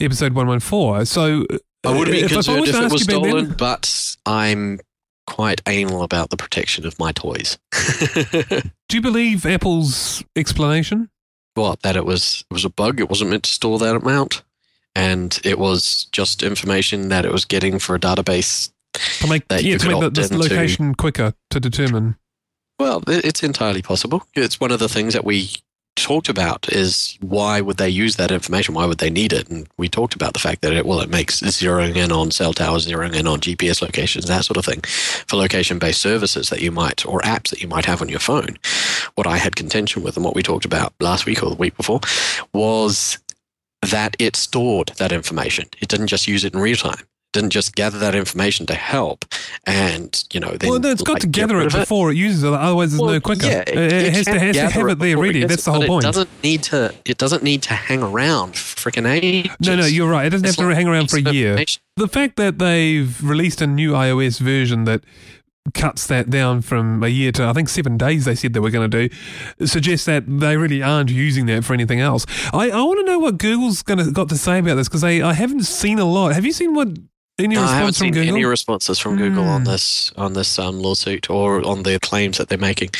episode 0.00 0.32
one 0.32 0.48
one 0.48 0.58
four. 0.58 1.04
So 1.04 1.46
I 1.84 1.96
would 1.96 2.10
be 2.10 2.26
concerned 2.26 2.66
if, 2.66 2.74
if 2.74 2.82
it 2.82 2.92
was 2.92 3.02
stolen, 3.04 3.48
then, 3.50 3.56
but 3.56 4.16
I'm 4.26 4.80
quite 5.28 5.60
anal 5.68 6.02
about 6.02 6.30
the 6.30 6.38
protection 6.38 6.86
of 6.86 6.98
my 6.98 7.12
toys. 7.12 7.58
Do 8.88 8.96
you 8.96 9.02
believe 9.02 9.44
Apple's 9.44 10.24
explanation? 10.34 11.10
What 11.54 11.82
that 11.82 11.96
it 11.96 12.06
was 12.06 12.44
it 12.50 12.54
was 12.54 12.64
a 12.64 12.70
bug. 12.70 12.98
It 12.98 13.10
wasn't 13.10 13.30
meant 13.30 13.42
to 13.42 13.50
store 13.50 13.78
that 13.78 13.94
amount, 13.94 14.42
and 14.94 15.38
it 15.44 15.58
was 15.58 16.06
just 16.12 16.42
information 16.42 17.10
that 17.10 17.26
it 17.26 17.32
was 17.32 17.44
getting 17.44 17.78
for 17.78 17.94
a 17.94 17.98
database 17.98 18.70
to 19.20 19.28
make 19.28 19.46
that 19.48 19.62
yeah, 19.62 19.76
to 19.76 19.88
make 19.88 20.14
the, 20.14 20.22
the 20.22 20.38
location 20.38 20.94
quicker 20.94 21.34
to 21.50 21.60
determine. 21.60 22.16
Well, 22.78 23.02
it's 23.06 23.42
entirely 23.42 23.82
possible. 23.82 24.22
It's 24.34 24.60
one 24.60 24.70
of 24.70 24.78
the 24.78 24.88
things 24.88 25.12
that 25.12 25.24
we 25.24 25.50
talked 26.02 26.28
about 26.28 26.72
is 26.72 27.18
why 27.20 27.60
would 27.60 27.76
they 27.76 27.88
use 27.88 28.16
that 28.16 28.30
information? 28.30 28.74
Why 28.74 28.86
would 28.86 28.98
they 28.98 29.10
need 29.10 29.32
it? 29.32 29.48
And 29.48 29.68
we 29.76 29.88
talked 29.88 30.14
about 30.14 30.32
the 30.32 30.38
fact 30.38 30.62
that 30.62 30.72
it 30.72 30.86
well, 30.86 31.00
it 31.00 31.10
makes 31.10 31.40
zeroing 31.40 31.96
in 31.96 32.12
on 32.12 32.30
cell 32.30 32.52
towers, 32.52 32.86
zeroing 32.86 33.14
in 33.14 33.26
on 33.26 33.40
GPS 33.40 33.82
locations, 33.82 34.26
that 34.26 34.44
sort 34.44 34.56
of 34.56 34.64
thing, 34.64 34.80
for 35.26 35.36
location-based 35.36 36.00
services 36.00 36.48
that 36.50 36.60
you 36.60 36.70
might 36.70 37.06
or 37.06 37.20
apps 37.20 37.50
that 37.50 37.60
you 37.60 37.68
might 37.68 37.84
have 37.84 38.00
on 38.00 38.08
your 38.08 38.20
phone. 38.20 38.58
What 39.14 39.26
I 39.26 39.36
had 39.36 39.56
contention 39.56 40.02
with, 40.02 40.16
and 40.16 40.24
what 40.24 40.34
we 40.34 40.42
talked 40.42 40.64
about 40.64 40.92
last 41.00 41.26
week 41.26 41.42
or 41.42 41.50
the 41.50 41.56
week 41.56 41.76
before, 41.76 42.00
was 42.52 43.18
that 43.82 44.16
it 44.18 44.36
stored 44.36 44.88
that 44.98 45.12
information. 45.12 45.66
It 45.80 45.88
didn't 45.88 46.08
just 46.08 46.28
use 46.28 46.44
it 46.44 46.54
in 46.54 46.60
real 46.60 46.76
time 46.76 47.04
didn't 47.32 47.50
just 47.50 47.74
gather 47.74 47.98
that 47.98 48.14
information 48.14 48.66
to 48.66 48.74
help 48.74 49.24
and 49.66 50.24
you 50.32 50.40
know 50.40 50.50
then 50.52 50.70
well 50.70 50.86
it's 50.86 51.02
got 51.02 51.14
like, 51.14 51.22
to 51.22 51.26
gather 51.26 51.60
it 51.60 51.72
before 51.72 52.10
it. 52.10 52.14
it. 52.14 52.18
uses 52.18 52.42
it 52.42 52.52
otherwise 52.52 52.90
there's 52.90 53.00
well, 53.00 53.12
no 53.12 53.20
quicker 53.20 53.46
yeah, 53.46 53.60
it, 53.60 53.68
it, 53.68 53.92
it 53.92 54.12
has, 54.14 54.24
to, 54.24 54.38
has 54.38 54.56
to 54.56 54.68
have 54.68 54.88
it 54.88 54.98
there 54.98 55.18
ready 55.18 55.44
that's 55.44 55.64
the 55.64 55.72
whole 55.72 55.86
point 55.86 56.04
it 56.04 56.08
doesn't 56.08 56.42
need 56.42 56.62
to 56.62 56.94
it 57.04 57.18
doesn't 57.18 57.42
need 57.42 57.62
to 57.62 57.74
hang 57.74 58.02
around 58.02 58.54
freaking 58.54 59.08
ages 59.08 59.54
no 59.60 59.76
no 59.76 59.86
you're 59.86 60.10
right 60.10 60.26
it 60.26 60.30
doesn't 60.30 60.46
it's 60.46 60.56
have 60.56 60.68
to 60.68 60.74
hang 60.74 60.88
around 60.88 61.10
for 61.10 61.18
a 61.18 61.32
year 61.32 61.62
the 61.96 62.08
fact 62.08 62.36
that 62.36 62.58
they've 62.58 63.22
released 63.22 63.60
a 63.60 63.66
new 63.66 63.92
ios 63.92 64.40
version 64.40 64.84
that 64.84 65.02
cuts 65.74 66.06
that 66.06 66.30
down 66.30 66.62
from 66.62 67.02
a 67.02 67.08
year 67.08 67.32
to 67.32 67.44
I 67.44 67.52
think 67.52 67.68
seven 67.68 67.96
days 67.96 68.24
they 68.24 68.34
said 68.34 68.52
they 68.52 68.60
were 68.60 68.70
going 68.70 68.90
to 68.90 69.08
do 69.08 69.66
suggests 69.66 70.06
that 70.06 70.24
they 70.26 70.56
really 70.56 70.82
aren't 70.82 71.10
using 71.10 71.46
that 71.46 71.64
for 71.64 71.74
anything 71.74 72.00
else. 72.00 72.26
I, 72.52 72.70
I 72.70 72.82
want 72.82 73.00
to 73.00 73.04
know 73.04 73.18
what 73.18 73.38
Google's 73.38 73.82
going 73.82 73.98
to 73.98 74.10
got 74.10 74.28
to 74.30 74.38
say 74.38 74.58
about 74.58 74.76
this 74.76 74.88
because 74.88 75.04
I, 75.04 75.28
I 75.28 75.34
haven't 75.34 75.64
seen 75.64 75.98
a 75.98 76.04
lot. 76.04 76.32
Have 76.32 76.44
you 76.44 76.52
seen 76.52 76.74
what 76.74 76.88
Any 77.40 77.54
No, 77.54 77.62
I 77.62 77.76
haven't 77.76 77.94
from 77.96 78.06
seen 78.06 78.12
Google? 78.14 78.34
any 78.34 78.44
responses 78.44 78.98
from 78.98 79.16
Google 79.16 79.44
on 79.44 79.60
Hmm. 79.60 79.70
this 79.70 80.12
on 80.16 80.32
this 80.32 80.58
um, 80.58 80.80
lawsuit 80.80 81.30
or 81.30 81.64
on 81.64 81.84
the 81.84 82.00
claims 82.00 82.36
that 82.38 82.48
they're 82.48 82.58
making. 82.58 82.90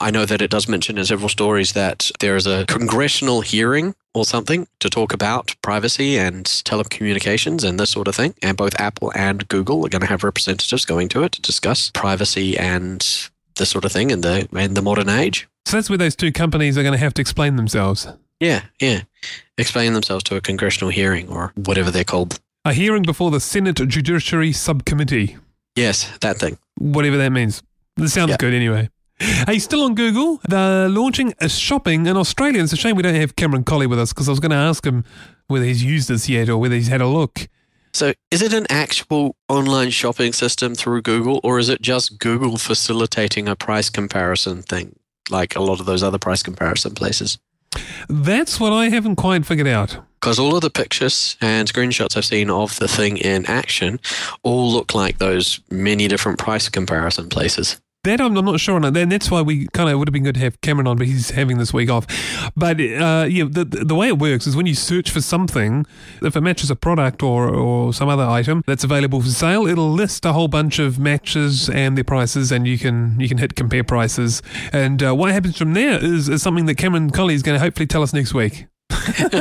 I 0.00 0.10
know 0.12 0.24
that 0.24 0.40
it 0.40 0.50
does 0.50 0.68
mention 0.68 0.98
in 0.98 1.04
several 1.04 1.28
stories 1.28 1.72
that 1.72 2.10
there 2.20 2.36
is 2.36 2.46
a 2.46 2.64
congressional 2.68 3.40
hearing 3.40 3.94
or 4.14 4.24
something 4.24 4.68
to 4.80 4.88
talk 4.88 5.12
about 5.12 5.54
privacy 5.62 6.16
and 6.16 6.44
telecommunications 6.46 7.64
and 7.64 7.78
this 7.78 7.90
sort 7.90 8.08
of 8.08 8.14
thing. 8.14 8.34
And 8.42 8.56
both 8.56 8.78
Apple 8.80 9.12
and 9.16 9.46
Google 9.48 9.84
are 9.84 9.88
going 9.88 10.00
to 10.02 10.06
have 10.08 10.22
representatives 10.24 10.84
going 10.84 11.08
to 11.10 11.24
it 11.24 11.32
to 11.32 11.42
discuss 11.42 11.90
privacy 11.92 12.56
and 12.56 13.00
this 13.56 13.70
sort 13.70 13.84
of 13.84 13.90
thing 13.92 14.10
in 14.10 14.20
the 14.20 14.48
in 14.52 14.74
the 14.74 14.82
modern 14.82 15.08
age. 15.08 15.48
so 15.66 15.76
that's 15.76 15.90
where 15.90 15.98
those 15.98 16.14
two 16.16 16.30
companies 16.32 16.78
are 16.78 16.82
going 16.82 16.92
to 16.92 16.98
have 16.98 17.14
to 17.14 17.20
explain 17.20 17.56
themselves. 17.56 18.06
Yeah, 18.40 18.62
yeah. 18.80 19.02
Explain 19.58 19.92
themselves 19.94 20.22
to 20.24 20.36
a 20.36 20.40
congressional 20.40 20.90
hearing 20.90 21.28
or 21.28 21.52
whatever 21.56 21.90
they're 21.90 22.04
called. 22.04 22.38
A 22.64 22.72
hearing 22.72 23.02
before 23.02 23.30
the 23.30 23.40
Senate 23.40 23.76
Judiciary 23.76 24.52
Subcommittee, 24.52 25.36
Yes, 25.76 26.10
that 26.20 26.38
thing. 26.38 26.58
whatever 26.76 27.16
that 27.16 27.30
means. 27.30 27.62
That 27.96 28.08
sounds 28.10 28.30
Yeah. 28.30 28.36
good 28.38 28.52
anyway. 28.52 28.90
Hey, 29.20 29.58
still 29.58 29.82
on 29.84 29.94
Google, 29.94 30.40
they're 30.48 30.88
launching 30.88 31.34
a 31.40 31.48
shopping 31.48 32.06
in 32.06 32.16
Australia. 32.16 32.62
It's 32.62 32.72
a 32.72 32.76
shame 32.76 32.94
we 32.96 33.02
don't 33.02 33.14
have 33.14 33.36
Cameron 33.36 33.64
Colley 33.64 33.86
with 33.86 33.98
us 33.98 34.12
because 34.12 34.28
I 34.28 34.32
was 34.32 34.40
going 34.40 34.50
to 34.50 34.56
ask 34.56 34.84
him 34.86 35.04
whether 35.46 35.64
he's 35.64 35.82
used 35.82 36.08
this 36.08 36.28
yet 36.28 36.48
or 36.48 36.58
whether 36.58 36.74
he's 36.74 36.88
had 36.88 37.00
a 37.00 37.06
look. 37.06 37.48
So, 37.94 38.12
is 38.30 38.42
it 38.42 38.52
an 38.52 38.66
actual 38.68 39.34
online 39.48 39.90
shopping 39.90 40.32
system 40.32 40.74
through 40.74 41.02
Google, 41.02 41.40
or 41.42 41.58
is 41.58 41.68
it 41.68 41.80
just 41.80 42.18
Google 42.18 42.58
facilitating 42.58 43.48
a 43.48 43.56
price 43.56 43.88
comparison 43.88 44.62
thing, 44.62 44.96
like 45.30 45.56
a 45.56 45.60
lot 45.62 45.80
of 45.80 45.86
those 45.86 46.02
other 46.02 46.18
price 46.18 46.42
comparison 46.42 46.94
places? 46.94 47.38
That's 48.08 48.58
what 48.58 48.72
I 48.72 48.88
haven't 48.88 49.16
quite 49.16 49.46
figured 49.46 49.66
out. 49.66 49.98
Because 50.20 50.38
all 50.38 50.56
of 50.56 50.62
the 50.62 50.70
pictures 50.70 51.36
and 51.40 51.68
screenshots 51.72 52.16
I've 52.16 52.24
seen 52.24 52.50
of 52.50 52.78
the 52.78 52.88
thing 52.88 53.18
in 53.18 53.46
action 53.46 54.00
all 54.42 54.72
look 54.72 54.94
like 54.94 55.18
those 55.18 55.60
many 55.70 56.08
different 56.08 56.38
price 56.38 56.68
comparison 56.68 57.28
places. 57.28 57.80
That 58.04 58.20
I'm, 58.20 58.36
I'm 58.36 58.44
not 58.44 58.60
sure 58.60 58.76
on 58.76 58.84
it. 58.84 58.96
And 58.96 59.10
that's 59.10 59.28
why 59.28 59.42
we 59.42 59.66
kind 59.72 59.90
of 59.90 59.98
would 59.98 60.06
have 60.08 60.12
been 60.12 60.22
good 60.22 60.36
to 60.36 60.40
have 60.40 60.60
Cameron 60.60 60.86
on, 60.86 60.96
but 60.98 61.06
he's 61.08 61.30
having 61.30 61.58
this 61.58 61.74
week 61.74 61.90
off. 61.90 62.06
But 62.56 62.80
uh, 62.80 63.26
yeah, 63.28 63.44
the, 63.50 63.64
the 63.64 63.94
way 63.94 64.06
it 64.06 64.18
works 64.18 64.46
is 64.46 64.54
when 64.56 64.66
you 64.66 64.74
search 64.76 65.10
for 65.10 65.20
something, 65.20 65.84
if 66.22 66.36
it 66.36 66.40
matches 66.40 66.70
a 66.70 66.76
product 66.76 67.24
or, 67.24 67.48
or 67.52 67.92
some 67.92 68.08
other 68.08 68.22
item 68.24 68.62
that's 68.68 68.84
available 68.84 69.20
for 69.20 69.28
sale, 69.28 69.66
it'll 69.66 69.90
list 69.90 70.24
a 70.24 70.32
whole 70.32 70.46
bunch 70.48 70.78
of 70.78 70.98
matches 71.00 71.68
and 71.68 71.96
their 71.96 72.04
prices, 72.04 72.52
and 72.52 72.68
you 72.68 72.78
can 72.78 73.18
you 73.18 73.28
can 73.28 73.38
hit 73.38 73.56
compare 73.56 73.82
prices. 73.82 74.42
And 74.72 75.02
uh, 75.02 75.14
what 75.14 75.32
happens 75.32 75.58
from 75.58 75.74
there 75.74 76.02
is, 76.02 76.28
is 76.28 76.40
something 76.40 76.66
that 76.66 76.76
Cameron 76.76 77.10
Colley 77.10 77.34
is 77.34 77.42
going 77.42 77.56
to 77.58 77.60
hopefully 77.60 77.86
tell 77.88 78.02
us 78.04 78.12
next 78.12 78.32
week. 78.32 78.66
there 78.90 79.38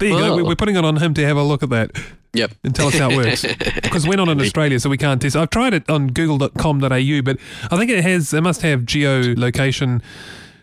you 0.00 0.10
go. 0.10 0.14
Well. 0.14 0.36
We- 0.36 0.42
We're 0.44 0.56
putting 0.56 0.76
it 0.76 0.84
on 0.84 0.96
him 0.96 1.12
to 1.14 1.26
have 1.26 1.36
a 1.36 1.42
look 1.42 1.62
at 1.64 1.70
that 1.70 1.90
Yep. 2.34 2.52
and 2.64 2.74
tell 2.74 2.88
us 2.88 2.98
how 2.98 3.10
it 3.10 3.16
works. 3.16 3.44
Because 3.82 4.06
we're 4.06 4.16
not 4.16 4.28
in 4.28 4.40
Australia, 4.40 4.78
so 4.78 4.90
we 4.90 4.98
can't 4.98 5.20
test. 5.20 5.34
I've 5.34 5.50
tried 5.50 5.74
it 5.74 5.88
on 5.88 6.08
google.com.au, 6.08 7.22
but 7.22 7.38
I 7.70 7.76
think 7.76 7.90
it 7.90 8.02
has, 8.04 8.32
it 8.34 8.42
must 8.42 8.62
have 8.62 8.80
geolocation. 8.82 10.02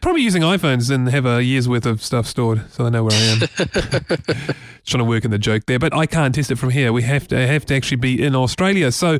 Probably 0.05 0.21
using 0.21 0.43
iPhones 0.43 0.91
and 0.91 1.09
have 1.09 1.25
a 1.25 1.43
year's 1.43 1.67
worth 1.67 1.87
of 1.87 1.99
stuff 1.99 2.27
stored, 2.27 2.61
so 2.71 2.83
they 2.83 2.91
know 2.91 3.05
where 3.05 3.17
I 3.17 3.23
am. 3.25 3.39
Trying 4.85 4.99
to 4.99 5.03
work 5.03 5.25
in 5.25 5.31
the 5.31 5.39
joke 5.39 5.65
there, 5.65 5.79
but 5.79 5.95
I 5.95 6.05
can't 6.05 6.35
test 6.35 6.51
it 6.51 6.57
from 6.57 6.69
here. 6.69 6.93
We 6.93 7.01
have 7.01 7.27
to 7.29 7.47
have 7.47 7.65
to 7.65 7.75
actually 7.75 7.97
be 7.97 8.23
in 8.23 8.35
Australia. 8.35 8.91
So 8.91 9.17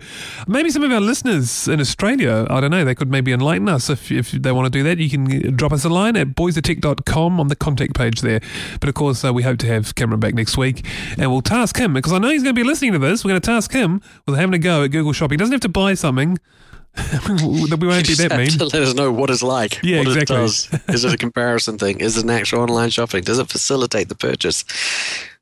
maybe 0.48 0.70
some 0.70 0.84
of 0.84 0.92
our 0.92 1.02
listeners 1.02 1.68
in 1.68 1.80
Australia, 1.80 2.46
I 2.52 2.62
don't 2.62 2.70
know, 2.70 2.86
they 2.86 2.94
could 2.94 3.10
maybe 3.10 3.32
enlighten 3.32 3.68
us 3.68 3.90
if, 3.90 4.12
if 4.12 4.30
they 4.30 4.52
want 4.52 4.68
to 4.68 4.70
do 4.70 4.84
that. 4.84 5.00
You 5.00 5.10
can 5.10 5.56
drop 5.56 5.74
us 5.74 5.86
a 5.86 5.90
line 5.90 6.16
at 6.16 6.36
boysoftech.com 6.36 7.40
on 7.40 7.48
the 7.48 7.56
contact 7.56 7.96
page 7.96 8.22
there. 8.22 8.40
But 8.80 8.88
of 8.88 8.94
course, 8.94 9.26
uh, 9.26 9.34
we 9.34 9.42
hope 9.42 9.58
to 9.58 9.66
have 9.66 9.96
Cameron 9.96 10.20
back 10.20 10.36
next 10.36 10.56
week, 10.56 10.86
and 11.18 11.32
we'll 11.32 11.42
task 11.42 11.78
him 11.78 11.96
because 11.96 12.14
I 12.14 12.20
know 12.20 12.30
he's 12.30 12.44
going 12.44 12.54
to 12.54 12.62
be 12.62 12.64
listening 12.64 12.94
to 12.94 13.00
this. 13.00 13.26
We're 13.26 13.30
going 13.30 13.42
to 13.42 13.48
task 13.48 13.72
him 13.72 14.04
with 14.28 14.38
having 14.38 14.54
a 14.54 14.60
go 14.60 14.84
at 14.84 14.92
Google 14.92 15.14
Shopping. 15.14 15.34
He 15.34 15.38
doesn't 15.38 15.54
have 15.54 15.62
to 15.62 15.70
buy 15.70 15.96
something. 15.96 16.38
we 17.28 17.34
won't 17.44 17.80
be 18.08 18.14
that 18.16 18.34
mean. 18.38 18.50
to 18.50 18.66
let 18.66 18.76
us 18.76 18.94
know 18.94 19.12
what 19.12 19.30
it's 19.30 19.44
like. 19.44 19.80
Yeah, 19.84 20.00
what 20.00 20.08
exactly. 20.08 20.36
It 20.36 20.40
does. 20.40 20.70
Is 20.90 21.04
it 21.06 21.14
a 21.14 21.18
comparison 21.18 21.78
thing? 21.78 22.00
Is 22.00 22.18
it 22.18 22.24
an 22.24 22.30
actual 22.30 22.62
online 22.62 22.90
shopping? 22.90 23.24
Does 23.24 23.40
it 23.40 23.50
facilitate 23.50 24.10
the 24.10 24.16
purchase? 24.16 24.64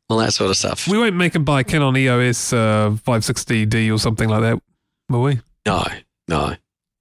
All 0.10 0.18
that 0.18 0.34
sort 0.34 0.50
of 0.50 0.58
stuff. 0.58 0.88
We 0.88 0.98
won't 0.98 1.16
make 1.16 1.36
him 1.36 1.44
buy 1.46 1.64
Canon 1.64 1.96
EOS 1.96 2.54
uh, 2.54 2.98
560D 3.06 3.94
or 3.94 3.98
something 3.98 4.28
like 4.30 4.42
that, 4.42 4.62
will 5.10 5.22
we? 5.22 5.40
No, 5.66 5.84
no. 6.28 6.56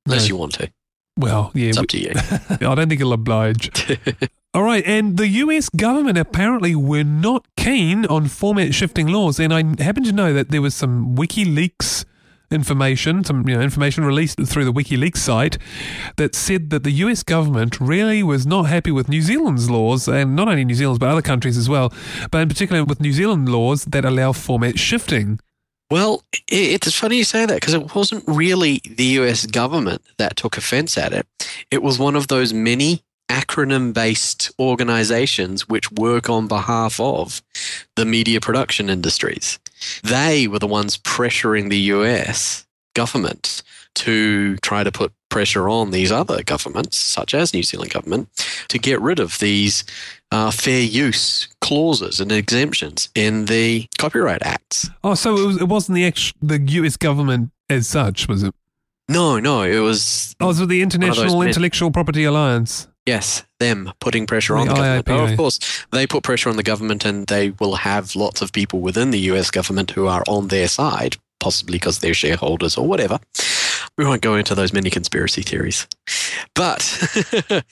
Unless 0.06 0.23
No. 0.23 0.28
you 0.28 0.37
want 0.37 0.52
to. 0.54 0.71
Well, 1.18 1.50
yeah. 1.54 1.68
It's 1.71 1.78
up 1.78 1.88
to 1.88 1.99
you. 1.99 2.12
I 2.50 2.75
don't 2.75 2.88
think 2.88 3.00
he'll 3.00 3.12
oblige. 3.12 3.71
All 4.54 4.62
right, 4.62 4.85
and 4.87 5.16
the 5.16 5.28
US 5.28 5.68
government 5.71 6.18
apparently 6.18 6.75
were 6.75 7.04
not 7.04 7.47
keen 7.56 8.04
on 8.06 8.28
format 8.28 8.75
shifting 8.75 9.09
laws, 9.09 9.40
and 9.40 9.52
I 9.52 9.64
happen 9.82 10.04
to 10.04 10.12
know 10.12 10.32
that 10.35 10.50
there 10.50 10.61
was 10.61 10.75
some 10.75 11.16
WikiLeaks 11.16 12.04
information, 12.52 13.25
some 13.25 13.49
you 13.49 13.54
know 13.56 13.61
information 13.61 14.04
released 14.04 14.38
through 14.47 14.64
the 14.64 14.73
WikiLeaks 14.73 15.18
site 15.18 15.59
that 16.16 16.35
said 16.35 16.71
that 16.71 16.85
the 16.85 16.92
US 17.04 17.23
government 17.23 17.80
really 17.80 18.23
was 18.23 18.47
not 18.47 18.64
happy 18.64 18.90
with 18.90 19.09
New 19.09 19.23
Zealand's 19.23 19.71
laws, 19.71 20.09
and 20.09 20.37
not 20.37 20.49
only 20.49 20.64
New 20.64 20.75
Zealand's 20.75 20.99
but 20.99 21.09
other 21.09 21.23
countries 21.23 21.56
as 21.56 21.68
well, 21.68 21.92
but 22.30 22.40
in 22.40 22.49
particular 22.49 22.85
with 22.85 23.00
New 23.00 23.12
Zealand 23.12 23.49
laws 23.49 23.85
that 23.87 24.04
allow 24.04 24.32
format 24.32 24.78
shifting. 24.78 25.40
Well, 25.90 26.23
it's 26.49 26.94
funny 26.94 27.18
you 27.18 27.25
say 27.25 27.44
that 27.44 27.61
because 27.61 27.75
it 27.75 27.94
wasn't 27.94 28.25
really 28.26 28.80
the 28.88 29.21
US 29.21 29.44
government 29.44 30.02
that 30.16 30.37
took 30.37 30.56
offense 30.56 30.97
at 30.97 31.12
it. 31.12 31.26
It 31.71 31.82
was 31.82 31.99
one 31.99 32.16
of 32.16 32.28
those 32.28 32.54
many 32.54 33.02
acronym 33.28 33.92
based 33.92 34.50
organizations 34.59 35.68
which 35.68 35.90
work 35.92 36.28
on 36.28 36.49
behalf 36.49 36.99
of 37.00 37.42
the 37.97 38.04
media 38.04 38.40
production 38.40 38.90
industries. 38.90 39.59
They 40.02 40.46
were 40.48 40.58
the 40.58 40.66
ones 40.66 40.96
pressuring 40.98 41.70
the 41.70 41.78
US 41.78 42.66
government 42.94 43.62
to 43.94 44.56
try 44.58 44.82
to 44.84 44.92
put 44.92 45.12
pressure 45.28 45.68
on 45.68 45.90
these 45.90 46.10
other 46.12 46.42
governments, 46.42 46.96
such 46.96 47.34
as 47.34 47.52
New 47.54 47.62
Zealand 47.62 47.90
government, 47.92 48.28
to 48.68 48.78
get 48.78 49.00
rid 49.00 49.18
of 49.18 49.38
these 49.38 49.84
uh, 50.30 50.50
fair 50.50 50.82
use 50.82 51.48
clauses 51.60 52.20
and 52.20 52.32
exemptions 52.32 53.08
in 53.14 53.46
the 53.46 53.86
Copyright 53.98 54.42
Acts. 54.42 54.88
Oh, 55.04 55.14
so 55.14 55.36
it, 55.36 55.46
was, 55.46 55.60
it 55.60 55.68
wasn't 55.68 55.96
the 55.96 56.04
ex- 56.04 56.32
the 56.42 56.58
US 56.60 56.96
government 56.96 57.50
as 57.68 57.86
such, 57.86 58.28
was 58.28 58.42
it? 58.42 58.54
No, 59.08 59.38
no, 59.38 59.62
it 59.62 59.78
was 59.80 60.34
Oh, 60.40 60.44
it 60.46 60.48
was 60.48 60.66
the 60.66 60.80
International 60.80 61.38
men- 61.40 61.48
Intellectual 61.48 61.90
Property 61.90 62.24
Alliance. 62.24 62.88
Yes, 63.06 63.44
them 63.59 63.92
putting 64.00 64.26
pressure 64.26 64.56
on 64.56 64.66
The 64.66 64.75
the 64.75 64.80
government. 64.80 65.09
Oh, 65.09 65.32
of 65.32 65.37
course, 65.37 65.85
they 65.90 66.06
put 66.06 66.23
pressure 66.23 66.50
on 66.50 66.56
the 66.56 66.62
government, 66.62 67.04
and 67.04 67.26
they 67.26 67.50
will 67.50 67.76
have 67.76 68.16
lots 68.16 68.42
of 68.42 68.52
people 68.52 68.80
within 68.80 69.11
the 69.11 69.21
U.S. 69.21 69.50
government 69.50 69.92
who 69.92 70.06
are 70.06 70.25
on 70.26 70.49
their 70.49 70.68
side, 70.68 71.16
possibly 71.40 71.76
because 71.76 71.99
they're 71.99 72.14
shareholders 72.14 72.76
or 72.76 72.87
whatever. 72.87 73.18
We 73.99 74.06
won't 74.06 74.22
go 74.22 74.37
into 74.37 74.54
those 74.54 74.72
many 74.72 74.88
conspiracy 74.88 75.42
theories, 75.42 75.87
but 76.54 76.80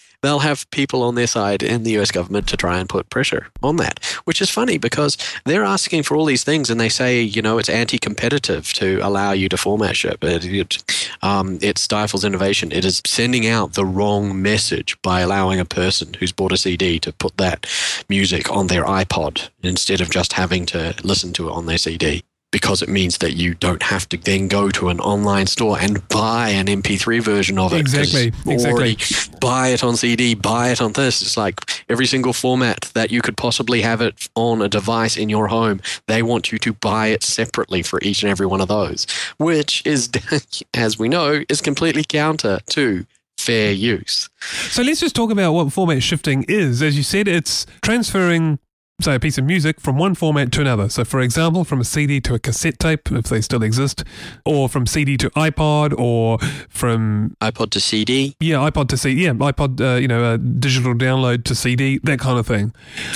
they'll 0.22 0.40
have 0.40 0.70
people 0.70 1.02
on 1.02 1.14
their 1.14 1.26
side 1.26 1.62
in 1.62 1.82
the 1.82 1.92
U.S. 1.92 2.10
government 2.10 2.46
to 2.48 2.58
try 2.58 2.78
and 2.78 2.88
put 2.88 3.08
pressure 3.08 3.48
on 3.62 3.76
that. 3.76 4.04
Which 4.24 4.42
is 4.42 4.50
funny 4.50 4.76
because 4.76 5.16
they're 5.46 5.64
asking 5.64 6.02
for 6.02 6.16
all 6.16 6.26
these 6.26 6.44
things, 6.44 6.68
and 6.68 6.78
they 6.78 6.90
say, 6.90 7.22
you 7.22 7.40
know, 7.40 7.56
it's 7.56 7.70
anti-competitive 7.70 8.70
to 8.74 9.00
allow 9.02 9.32
you 9.32 9.48
to 9.48 9.56
format 9.56 9.96
shift. 9.96 10.22
It, 10.22 10.44
it, 10.44 11.06
um, 11.22 11.58
it 11.62 11.78
stifles 11.78 12.24
innovation. 12.24 12.70
It 12.70 12.84
is 12.84 13.00
sending 13.06 13.46
out 13.46 13.72
the 13.72 13.86
wrong 13.86 14.42
message 14.42 15.00
by 15.00 15.20
allowing 15.20 15.58
a 15.58 15.64
person 15.64 16.12
who's 16.14 16.32
bought 16.32 16.52
a 16.52 16.58
CD 16.58 16.98
to 17.00 17.12
put 17.14 17.36
that 17.38 17.66
music 18.10 18.50
on 18.50 18.66
their 18.66 18.84
iPod 18.84 19.48
instead 19.62 20.02
of 20.02 20.10
just 20.10 20.34
having 20.34 20.66
to 20.66 20.94
listen 21.02 21.32
to 21.32 21.48
it 21.48 21.52
on 21.52 21.64
their 21.64 21.78
CD. 21.78 22.22
Because 22.52 22.82
it 22.82 22.88
means 22.88 23.18
that 23.18 23.34
you 23.34 23.54
don't 23.54 23.82
have 23.82 24.08
to 24.08 24.16
then 24.16 24.48
go 24.48 24.70
to 24.70 24.88
an 24.88 24.98
online 25.00 25.46
store 25.46 25.78
and 25.78 26.06
buy 26.08 26.48
an 26.48 26.66
MP3 26.66 27.22
version 27.22 27.58
of 27.58 27.72
it. 27.72 27.78
Exactly, 27.78 28.32
exactly. 28.46 28.96
buy 29.40 29.68
it 29.68 29.84
on 29.84 29.96
CD, 29.96 30.34
buy 30.34 30.70
it 30.70 30.80
on 30.80 30.92
this. 30.94 31.22
It's 31.22 31.36
like 31.36 31.60
every 31.88 32.06
single 32.06 32.32
format 32.32 32.90
that 32.94 33.12
you 33.12 33.22
could 33.22 33.36
possibly 33.36 33.82
have 33.82 34.00
it 34.00 34.28
on 34.34 34.62
a 34.62 34.68
device 34.68 35.16
in 35.16 35.28
your 35.28 35.46
home. 35.46 35.80
They 36.08 36.22
want 36.22 36.50
you 36.50 36.58
to 36.58 36.72
buy 36.72 37.08
it 37.08 37.22
separately 37.22 37.82
for 37.82 38.00
each 38.02 38.22
and 38.24 38.30
every 38.30 38.46
one 38.46 38.60
of 38.60 38.68
those, 38.68 39.06
which 39.38 39.86
is, 39.86 40.10
as 40.74 40.98
we 40.98 41.08
know, 41.08 41.44
is 41.48 41.60
completely 41.60 42.02
counter 42.02 42.58
to 42.70 43.06
fair 43.40 43.72
use. 43.72 44.28
So 44.68 44.82
let's 44.82 45.00
just 45.00 45.16
talk 45.16 45.30
about 45.30 45.52
what 45.52 45.72
format 45.72 46.02
shifting 46.02 46.44
is. 46.48 46.82
As 46.82 46.96
you 46.96 47.02
said, 47.02 47.26
it's 47.26 47.66
transferring, 47.82 48.58
say, 49.04 49.14
a 49.14 49.20
piece 49.20 49.38
of 49.38 49.44
music 49.44 49.80
from 49.80 49.96
one 49.98 50.14
format 50.14 50.52
to 50.52 50.60
another. 50.60 50.88
So, 50.88 51.04
for 51.04 51.20
example, 51.20 51.64
from 51.64 51.80
a 51.80 51.84
CD 51.84 52.20
to 52.22 52.34
a 52.34 52.38
cassette 52.38 52.78
tape, 52.78 53.10
if 53.12 53.24
they 53.24 53.40
still 53.40 53.62
exist, 53.62 54.04
or 54.44 54.68
from 54.68 54.86
CD 54.86 55.16
to 55.18 55.30
iPod, 55.30 55.98
or 55.98 56.38
from 56.68 57.36
iPod 57.40 57.70
to 57.70 57.80
CD. 57.80 58.34
yeah, 58.40 58.56
iPod 58.56 58.88
to 58.88 58.96
CD, 58.96 59.24
yeah, 59.24 59.32
iPod, 59.32 59.80
uh, 59.80 59.98
you 59.98 60.08
know, 60.08 60.34
a 60.34 60.38
digital 60.38 60.94
download 60.94 61.44
to 61.44 61.54
CD, 61.54 61.98
that 62.04 62.18
kind 62.18 62.38
of 62.38 62.46
thing. 62.46 62.72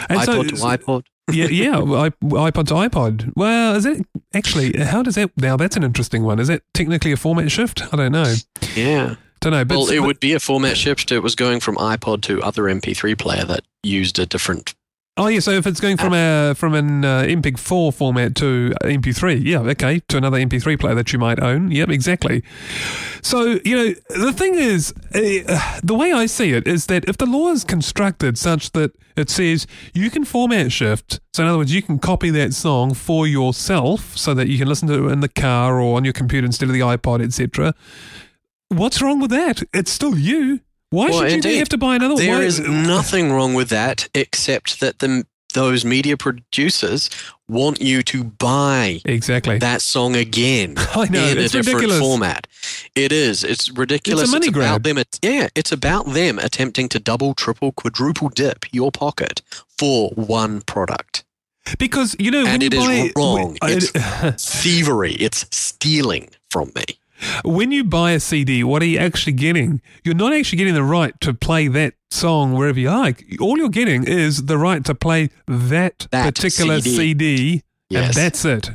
And 0.09 0.21
so- 0.23 0.43
iPod 0.43 0.49
to 0.49 0.55
iPod. 0.55 1.03
yeah, 1.33 1.47
yeah, 1.47 1.73
iPod 1.81 2.67
to 2.69 2.75
iPod. 2.75 3.33
Well, 3.37 3.75
is 3.77 3.87
it 3.87 4.05
actually? 4.35 4.79
How 4.83 5.03
does 5.03 5.15
that? 5.15 5.31
Now 5.37 5.57
that's 5.57 5.77
an 5.77 5.83
interesting 5.83 6.23
one. 6.25 6.39
Is 6.39 6.49
it 6.49 6.63
technically 6.75 7.13
a 7.13 7.17
format 7.17 7.51
shift? 7.51 7.83
I 7.93 7.97
don't 7.97 8.13
know. 8.13 8.35
Yeah. 8.75 9.15
Don't 9.41 9.53
know. 9.53 9.65
But 9.65 9.77
Well, 9.77 9.91
it 9.91 10.01
would 10.01 10.21
be 10.21 10.33
a 10.33 10.41
format 10.41 10.77
shift. 10.77 11.13
It 11.13 11.21
was 11.21 11.35
going 11.35 11.61
from 11.61 11.77
iPod 11.77 12.23
to 12.23 12.43
other 12.43 12.63
MP3 12.65 13.19
player 13.19 13.45
that 13.45 13.61
used 13.83 14.19
a 14.19 14.25
different 14.25 14.75
Oh 15.17 15.29
yeah, 15.29 15.39
so 15.39 15.53
if 15.53 15.65
it's 15.65 15.79
going 15.79 15.97
from 15.97 16.13
a 16.13 16.55
from 16.57 16.75
an 16.75 17.05
uh, 17.05 17.23
MPEG 17.23 17.57
four 17.57 17.93
format 17.93 18.35
to 18.37 18.75
MP3, 18.83 19.45
yeah, 19.45 19.61
okay, 19.61 20.01
to 20.09 20.17
another 20.17 20.39
MP3 20.39 20.77
player 20.79 20.97
that 20.97 21.13
you 21.13 21.21
might 21.21 21.41
own. 21.41 21.71
Yep, 21.71 21.91
exactly. 21.91 22.43
So 23.23 23.61
you 23.65 23.77
know, 23.77 23.95
the 24.09 24.33
thing 24.33 24.57
is, 24.57 24.93
uh, 25.15 25.79
the 25.85 25.95
way 25.95 26.13
I 26.13 26.27
see 26.27 26.51
it 26.51 26.67
is 26.67 26.87
that 26.87 27.09
if 27.09 27.17
the 27.17 27.27
law 27.27 27.51
is 27.51 27.63
constructed 27.63 28.37
such 28.37 28.73
that 28.73 28.91
it 29.17 29.31
says 29.31 29.69
you 29.93 30.11
can 30.11 30.25
format 30.25 30.73
shift, 30.73 31.21
so 31.33 31.45
in 31.45 31.49
other 31.49 31.59
words, 31.59 31.73
you 31.73 31.83
can 31.83 32.01
copy 32.01 32.31
that 32.31 32.53
song 32.53 32.93
for 32.93 33.25
yourself, 33.29 34.17
so 34.17 34.35
that 34.35 34.49
you 34.49 34.59
can 34.59 34.67
listen 34.67 34.89
to 34.89 35.09
it 35.09 35.13
in 35.13 35.21
the 35.21 35.29
car 35.29 35.81
or 35.81 35.97
on 35.97 36.03
your 36.03 36.13
computer 36.13 36.45
instead 36.45 36.69
of 36.69 36.73
the 36.73 36.81
iPod, 36.81 37.23
etc. 37.23 37.73
What's 38.67 39.01
wrong 39.01 39.21
with 39.21 39.31
that? 39.31 39.63
It's 39.73 39.93
still 39.93 40.19
you. 40.19 40.59
Why 40.91 41.11
Well, 41.11 41.21
should 41.21 41.29
you 41.31 41.35
indeed. 41.37 41.59
have 41.59 41.69
to 41.71 41.79
buy 41.79 41.97
another? 41.97 42.17
There 42.17 42.39
Why- 42.39 42.45
is 42.45 42.61
nothing 42.61 43.33
wrong 43.33 43.55
with 43.55 43.69
that, 43.71 44.09
except 44.15 44.81
that 44.81 44.99
the 45.01 45.27
those 45.55 45.85
media 45.85 46.17
producers 46.17 47.09
want 47.49 47.81
you 47.81 48.03
to 48.03 48.25
buy 48.25 49.01
exactly. 49.05 49.57
that 49.59 49.81
song 49.81 50.17
again 50.17 50.75
I 50.97 51.07
know 51.09 51.25
in 51.29 51.39
a 51.39 51.43
it's 51.43 51.53
different 51.53 51.77
ridiculous. 51.77 52.01
format. 52.01 52.49
It 52.97 53.13
is. 53.13 53.45
It's 53.45 53.71
ridiculous. 53.71 54.23
It's 54.25 54.31
a 54.33 54.35
money 54.35 54.49
about 54.49 54.59
grab. 54.59 54.83
them. 54.83 54.99
It's, 54.99 55.21
yeah, 55.23 55.47
it's 55.55 55.71
about 55.71 56.07
them 56.13 56.41
attempting 56.41 56.89
to 56.89 56.99
double, 56.99 57.35
triple, 57.35 57.71
quadruple 57.71 58.31
dip 58.31 58.65
your 58.73 58.91
pocket 58.91 59.43
for 59.79 60.09
one 60.17 60.61
product. 60.63 61.23
Because 61.79 62.17
you 62.19 62.33
know 62.33 62.43
when 62.43 62.55
And 62.55 62.63
you 62.63 62.67
it 62.67 62.75
is 62.75 62.85
buy 62.85 63.11
wrong. 63.15 63.57
when- 63.63 63.77
It's- 63.77 64.35
Thievery. 64.63 65.13
It's 65.15 65.47
stealing 65.57 66.31
from 66.51 66.73
me. 66.75 66.99
When 67.45 67.73
you 67.73 67.85
buy 67.85 68.13
a 68.13 68.21
CD, 68.21 68.65
what 68.65 68.83
are 68.83 68.87
you 68.87 68.99
actually 68.99 69.33
getting? 69.33 69.81
You're 70.05 70.15
not 70.15 70.33
actually 70.33 70.59
getting 70.59 70.75
the 70.75 70.83
right 70.83 71.19
to 71.21 71.35
play 71.35 71.69
that 71.69 71.95
song 72.11 72.53
wherever 72.55 72.79
you 72.79 72.91
like. 72.91 73.25
All 73.41 73.59
you're 73.59 73.69
getting 73.69 74.05
is 74.05 74.45
the 74.45 74.59
right 74.59 74.85
to 74.85 74.95
play 74.95 75.31
that, 75.47 76.07
That 76.11 76.35
particular 76.35 76.81
CD. 76.81 76.97
CD, 76.97 77.63
and 77.91 78.15
that's 78.15 78.45
it. 78.45 78.71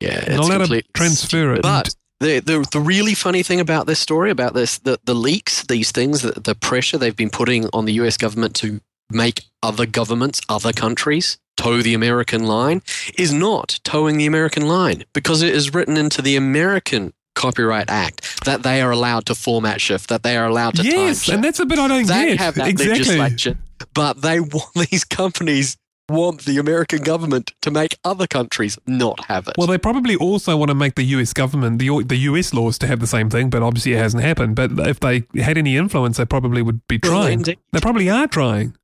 Yeah, 0.00 0.14
Not 0.16 0.28
it's 0.28 0.38
allowed 0.38 0.66
to 0.66 0.82
transfer 0.94 1.54
it. 1.54 1.62
But 1.62 1.94
the, 2.20 2.40
the 2.40 2.66
the 2.72 2.80
really 2.80 3.14
funny 3.14 3.42
thing 3.42 3.60
about 3.60 3.86
this 3.86 3.98
story, 3.98 4.30
about 4.30 4.54
this, 4.54 4.78
the, 4.78 4.98
the 5.04 5.14
leaks, 5.14 5.64
these 5.64 5.92
things, 5.92 6.22
the, 6.22 6.32
the 6.32 6.54
pressure 6.54 6.98
they've 6.98 7.16
been 7.16 7.30
putting 7.30 7.68
on 7.72 7.84
the 7.84 7.94
US 7.94 8.16
government 8.16 8.54
to 8.56 8.80
make 9.10 9.44
other 9.62 9.86
governments, 9.86 10.40
other 10.48 10.72
countries 10.72 11.38
toe 11.56 11.82
the 11.82 11.94
American 11.94 12.44
line, 12.44 12.82
is 13.16 13.32
not 13.32 13.78
towing 13.84 14.18
the 14.18 14.26
American 14.26 14.66
line 14.66 15.04
because 15.12 15.40
it 15.42 15.54
is 15.54 15.72
written 15.72 15.96
into 15.96 16.20
the 16.20 16.36
American 16.36 17.12
Copyright 17.34 17.90
Act 17.90 18.44
that 18.44 18.62
they 18.62 18.80
are 18.80 18.90
allowed 18.90 19.26
to 19.26 19.34
format 19.34 19.80
shift, 19.80 20.08
that 20.08 20.22
they 20.22 20.36
are 20.36 20.46
allowed 20.46 20.74
to 20.76 20.82
time 20.82 20.90
yes, 20.92 21.22
shift. 21.22 21.34
and 21.34 21.44
that's 21.44 21.60
a 21.60 21.66
bit 21.66 21.78
I 21.78 21.88
don't 21.88 22.06
they 22.06 22.28
get. 22.30 22.38
have 22.38 22.54
that 22.56 22.68
exactly. 22.68 23.18
legislation, 23.18 23.58
but 23.92 24.22
they 24.22 24.40
want 24.40 24.74
these 24.90 25.04
companies 25.04 25.76
want 26.08 26.44
the 26.44 26.58
American 26.58 27.02
government 27.02 27.52
to 27.62 27.70
make 27.70 27.98
other 28.04 28.26
countries 28.26 28.78
not 28.86 29.24
have 29.26 29.48
it. 29.48 29.54
Well, 29.56 29.66
they 29.66 29.78
probably 29.78 30.16
also 30.16 30.56
want 30.56 30.68
to 30.68 30.74
make 30.74 30.96
the 30.96 31.04
US 31.04 31.32
government, 31.32 31.78
the 31.78 32.02
the 32.04 32.16
US 32.16 32.52
laws, 32.52 32.78
to 32.78 32.86
have 32.86 33.00
the 33.00 33.06
same 33.06 33.30
thing, 33.30 33.50
but 33.50 33.62
obviously 33.62 33.94
it 33.94 33.98
hasn't 33.98 34.22
happened. 34.22 34.56
But 34.56 34.78
if 34.86 35.00
they 35.00 35.24
had 35.36 35.56
any 35.58 35.76
influence, 35.76 36.16
they 36.18 36.24
probably 36.24 36.62
would 36.62 36.86
be 36.88 36.98
trying. 36.98 37.40
indeed. 37.40 37.58
they 37.72 37.80
probably 37.80 38.10
are 38.10 38.26
trying. 38.26 38.76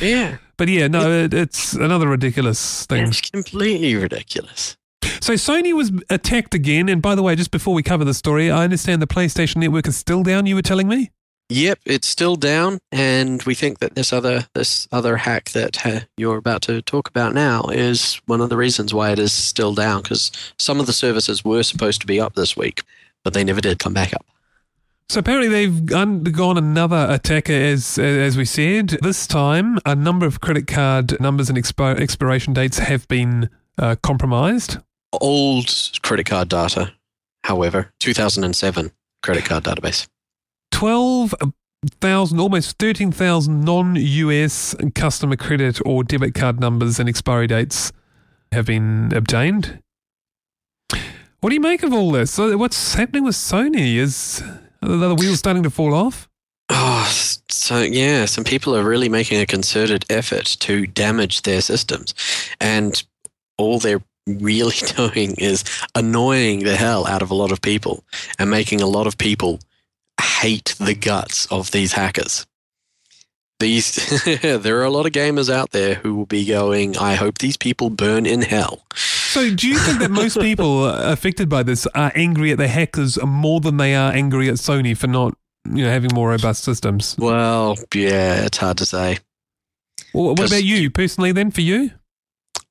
yeah. 0.00 0.38
But 0.58 0.68
yeah, 0.68 0.88
no, 0.88 1.10
it, 1.10 1.34
it's 1.34 1.74
another 1.74 2.08
ridiculous 2.08 2.86
thing. 2.86 3.08
It's 3.08 3.20
completely 3.20 3.94
ridiculous. 3.94 4.76
So 5.26 5.32
Sony 5.32 5.72
was 5.72 5.90
attacked 6.08 6.54
again. 6.54 6.88
And 6.88 7.02
by 7.02 7.16
the 7.16 7.22
way, 7.24 7.34
just 7.34 7.50
before 7.50 7.74
we 7.74 7.82
cover 7.82 8.04
the 8.04 8.14
story, 8.14 8.48
I 8.48 8.62
understand 8.62 9.02
the 9.02 9.08
PlayStation 9.08 9.56
Network 9.56 9.88
is 9.88 9.96
still 9.96 10.22
down. 10.22 10.46
You 10.46 10.54
were 10.54 10.62
telling 10.62 10.86
me. 10.86 11.10
Yep, 11.48 11.80
it's 11.84 12.06
still 12.06 12.36
down, 12.36 12.78
and 12.92 13.42
we 13.42 13.56
think 13.56 13.80
that 13.80 13.96
this 13.96 14.12
other 14.12 14.46
this 14.54 14.86
other 14.92 15.16
hack 15.16 15.50
that 15.50 15.84
uh, 15.84 16.00
you're 16.16 16.36
about 16.36 16.62
to 16.62 16.80
talk 16.80 17.08
about 17.08 17.34
now 17.34 17.64
is 17.72 18.20
one 18.26 18.40
of 18.40 18.50
the 18.50 18.56
reasons 18.56 18.94
why 18.94 19.10
it 19.10 19.18
is 19.18 19.32
still 19.32 19.74
down. 19.74 20.02
Because 20.02 20.30
some 20.60 20.78
of 20.78 20.86
the 20.86 20.92
services 20.92 21.44
were 21.44 21.64
supposed 21.64 22.00
to 22.02 22.06
be 22.06 22.20
up 22.20 22.34
this 22.36 22.56
week, 22.56 22.84
but 23.24 23.34
they 23.34 23.42
never 23.42 23.60
did 23.60 23.80
come 23.80 23.94
back 23.94 24.14
up. 24.14 24.24
So 25.08 25.18
apparently 25.18 25.48
they've 25.48 25.92
undergone 25.92 26.56
another 26.56 27.04
attack, 27.10 27.50
as 27.50 27.98
as 27.98 28.36
we 28.36 28.44
said. 28.44 28.90
This 29.02 29.26
time, 29.26 29.80
a 29.84 29.96
number 29.96 30.24
of 30.24 30.40
credit 30.40 30.68
card 30.68 31.20
numbers 31.20 31.48
and 31.48 31.58
expi- 31.58 31.98
expiration 31.98 32.52
dates 32.52 32.78
have 32.78 33.08
been 33.08 33.50
uh, 33.76 33.96
compromised. 34.04 34.78
Old 35.12 35.70
credit 36.02 36.26
card 36.26 36.48
data, 36.48 36.92
however, 37.44 37.92
2007 38.00 38.90
credit 39.22 39.44
card 39.44 39.64
database. 39.64 40.06
Twelve 40.70 41.34
thousand, 42.00 42.40
almost 42.40 42.78
thirteen 42.78 43.12
thousand 43.12 43.64
non-US 43.64 44.74
customer 44.94 45.36
credit 45.36 45.80
or 45.84 46.04
debit 46.04 46.34
card 46.34 46.60
numbers 46.60 46.98
and 46.98 47.08
expiry 47.08 47.46
dates 47.46 47.92
have 48.52 48.66
been 48.66 49.12
obtained. 49.14 49.80
What 51.40 51.50
do 51.50 51.54
you 51.54 51.60
make 51.60 51.82
of 51.82 51.92
all 51.92 52.10
this? 52.10 52.32
So 52.32 52.56
What's 52.56 52.94
happening 52.94 53.24
with 53.24 53.34
Sony? 53.34 53.96
Is 53.96 54.42
are 54.82 54.88
the 54.88 55.14
wheels 55.14 55.38
starting 55.38 55.62
to 55.62 55.70
fall 55.70 55.94
off? 55.94 56.28
Oh, 56.68 57.06
so 57.48 57.82
yeah, 57.82 58.24
some 58.24 58.44
people 58.44 58.74
are 58.76 58.82
really 58.82 59.08
making 59.08 59.40
a 59.40 59.46
concerted 59.46 60.04
effort 60.10 60.44
to 60.60 60.86
damage 60.86 61.42
their 61.42 61.60
systems, 61.60 62.14
and 62.60 63.02
all 63.56 63.78
they're 63.78 64.02
really 64.26 64.76
doing 64.96 65.34
is 65.36 65.64
annoying 65.94 66.64
the 66.64 66.76
hell 66.76 67.06
out 67.06 67.22
of 67.22 67.30
a 67.30 67.34
lot 67.34 67.52
of 67.52 67.62
people 67.62 68.04
and 68.38 68.50
making 68.50 68.80
a 68.80 68.86
lot 68.86 69.06
of 69.06 69.18
people 69.18 69.60
hate 70.20 70.74
the 70.78 70.94
guts 70.94 71.46
of 71.46 71.70
these 71.70 71.92
hackers. 71.92 72.46
These 73.58 74.22
there 74.42 74.78
are 74.80 74.84
a 74.84 74.90
lot 74.90 75.06
of 75.06 75.12
gamers 75.12 75.50
out 75.50 75.70
there 75.70 75.94
who 75.94 76.14
will 76.14 76.26
be 76.26 76.44
going, 76.44 76.98
I 76.98 77.14
hope 77.14 77.38
these 77.38 77.56
people 77.56 77.88
burn 77.88 78.26
in 78.26 78.42
hell. 78.42 78.84
So, 78.94 79.54
do 79.54 79.66
you 79.66 79.78
think 79.78 79.98
that 80.00 80.10
most 80.10 80.38
people 80.38 80.86
affected 80.88 81.48
by 81.48 81.62
this 81.62 81.86
are 81.94 82.12
angry 82.14 82.52
at 82.52 82.58
the 82.58 82.68
hackers 82.68 83.18
more 83.22 83.60
than 83.60 83.78
they 83.78 83.94
are 83.94 84.12
angry 84.12 84.48
at 84.48 84.56
Sony 84.56 84.96
for 84.96 85.06
not, 85.06 85.36
you 85.70 85.84
know, 85.84 85.90
having 85.90 86.10
more 86.14 86.30
robust 86.30 86.64
systems? 86.64 87.16
Well, 87.18 87.76
yeah, 87.94 88.44
it's 88.44 88.58
hard 88.58 88.78
to 88.78 88.86
say. 88.86 89.18
Well, 90.12 90.34
what 90.34 90.48
about 90.48 90.64
you 90.64 90.90
personally? 90.90 91.32
Then, 91.32 91.50
for 91.50 91.62
you, 91.62 91.90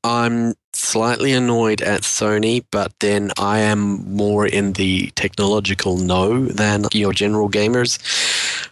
I'm 0.04 0.54
slightly 0.76 1.34
annoyed 1.34 1.82
at 1.82 2.02
Sony, 2.02 2.64
but 2.72 2.94
then 3.00 3.32
I 3.38 3.60
am 3.60 4.16
more 4.16 4.46
in 4.46 4.74
the 4.74 5.12
technological 5.16 5.98
know 5.98 6.46
than 6.46 6.86
your 6.94 7.14
general 7.14 7.50
gamers, 7.50 8.00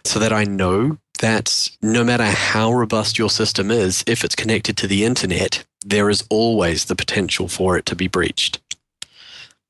so 0.04 0.18
that 0.18 0.32
I 0.32 0.44
know 0.44 0.98
that 1.20 1.70
no 1.80 2.04
matter 2.04 2.24
how 2.24 2.72
robust 2.72 3.18
your 3.18 3.30
system 3.30 3.70
is, 3.70 4.04
if 4.06 4.24
it's 4.24 4.34
connected 4.34 4.76
to 4.78 4.86
the 4.86 5.04
internet, 5.04 5.64
there 5.84 6.10
is 6.10 6.24
always 6.30 6.86
the 6.86 6.96
potential 6.96 7.48
for 7.48 7.76
it 7.76 7.86
to 7.86 7.96
be 7.96 8.08
breached. 8.08 8.60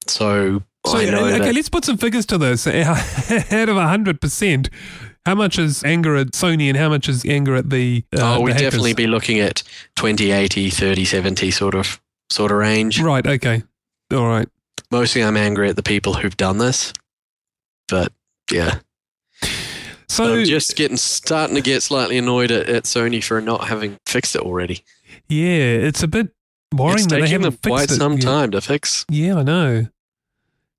So, 0.07 0.63
so 0.87 0.99
I 0.99 1.11
know 1.11 1.27
okay, 1.27 1.39
that 1.39 1.55
let's 1.55 1.69
put 1.69 1.85
some 1.85 1.97
figures 1.97 2.27
to 2.27 2.39
this. 2.39 2.67
Out 2.67 3.69
of 3.69 3.77
hundred 3.77 4.21
percent, 4.21 4.69
how 5.25 5.35
much 5.35 5.59
is 5.59 5.83
anger 5.85 6.17
at 6.17 6.33
Sony 6.33 6.69
and 6.69 6.77
how 6.77 6.89
much 6.89 7.09
is 7.09 7.25
anger 7.25 7.55
at 7.55 7.71
the? 7.71 8.05
Uh, 8.15 8.37
oh, 8.37 8.41
we'd 8.43 8.57
definitely 8.57 8.93
be 8.93 9.07
looking 9.07 9.41
at 9.41 9.63
2080, 9.97 10.71
3070 10.71 11.51
sort 11.51 11.75
of 11.75 12.01
sort 12.31 12.51
of 12.53 12.59
range. 12.59 13.01
right. 13.01 13.27
Okay, 13.27 13.63
all 14.13 14.27
right. 14.27 14.49
Mostly 14.91 15.23
I'm 15.23 15.37
angry 15.37 15.69
at 15.69 15.77
the 15.77 15.83
people 15.83 16.15
who've 16.15 16.37
done 16.37 16.59
this. 16.59 16.93
But 17.89 18.13
yeah. 18.51 18.79
So 20.09 20.35
I'm 20.35 20.45
just 20.45 20.77
getting 20.77 20.97
starting 20.97 21.57
to 21.57 21.63
get 21.63 21.83
slightly 21.83 22.19
annoyed 22.19 22.51
at, 22.51 22.69
at 22.69 22.85
Sony 22.85 23.23
for 23.23 23.41
not 23.41 23.67
having 23.69 23.99
fixed 24.07 24.37
it 24.37 24.43
already. 24.43 24.85
yeah, 25.29 25.65
it's 25.65 26.03
a 26.03 26.09
bit 26.09 26.29
worrying 26.73 26.95
it's 26.99 27.07
that 27.09 27.21
they 27.21 27.29
haven't 27.29 27.61
them 27.63 27.71
quite 27.71 27.81
fixed 27.81 27.97
it 27.97 27.99
some 27.99 28.13
yet. 28.15 28.23
time 28.23 28.51
to 28.53 28.61
fix. 28.61 29.05
Yeah, 29.11 29.37
I 29.37 29.43
know. 29.43 29.87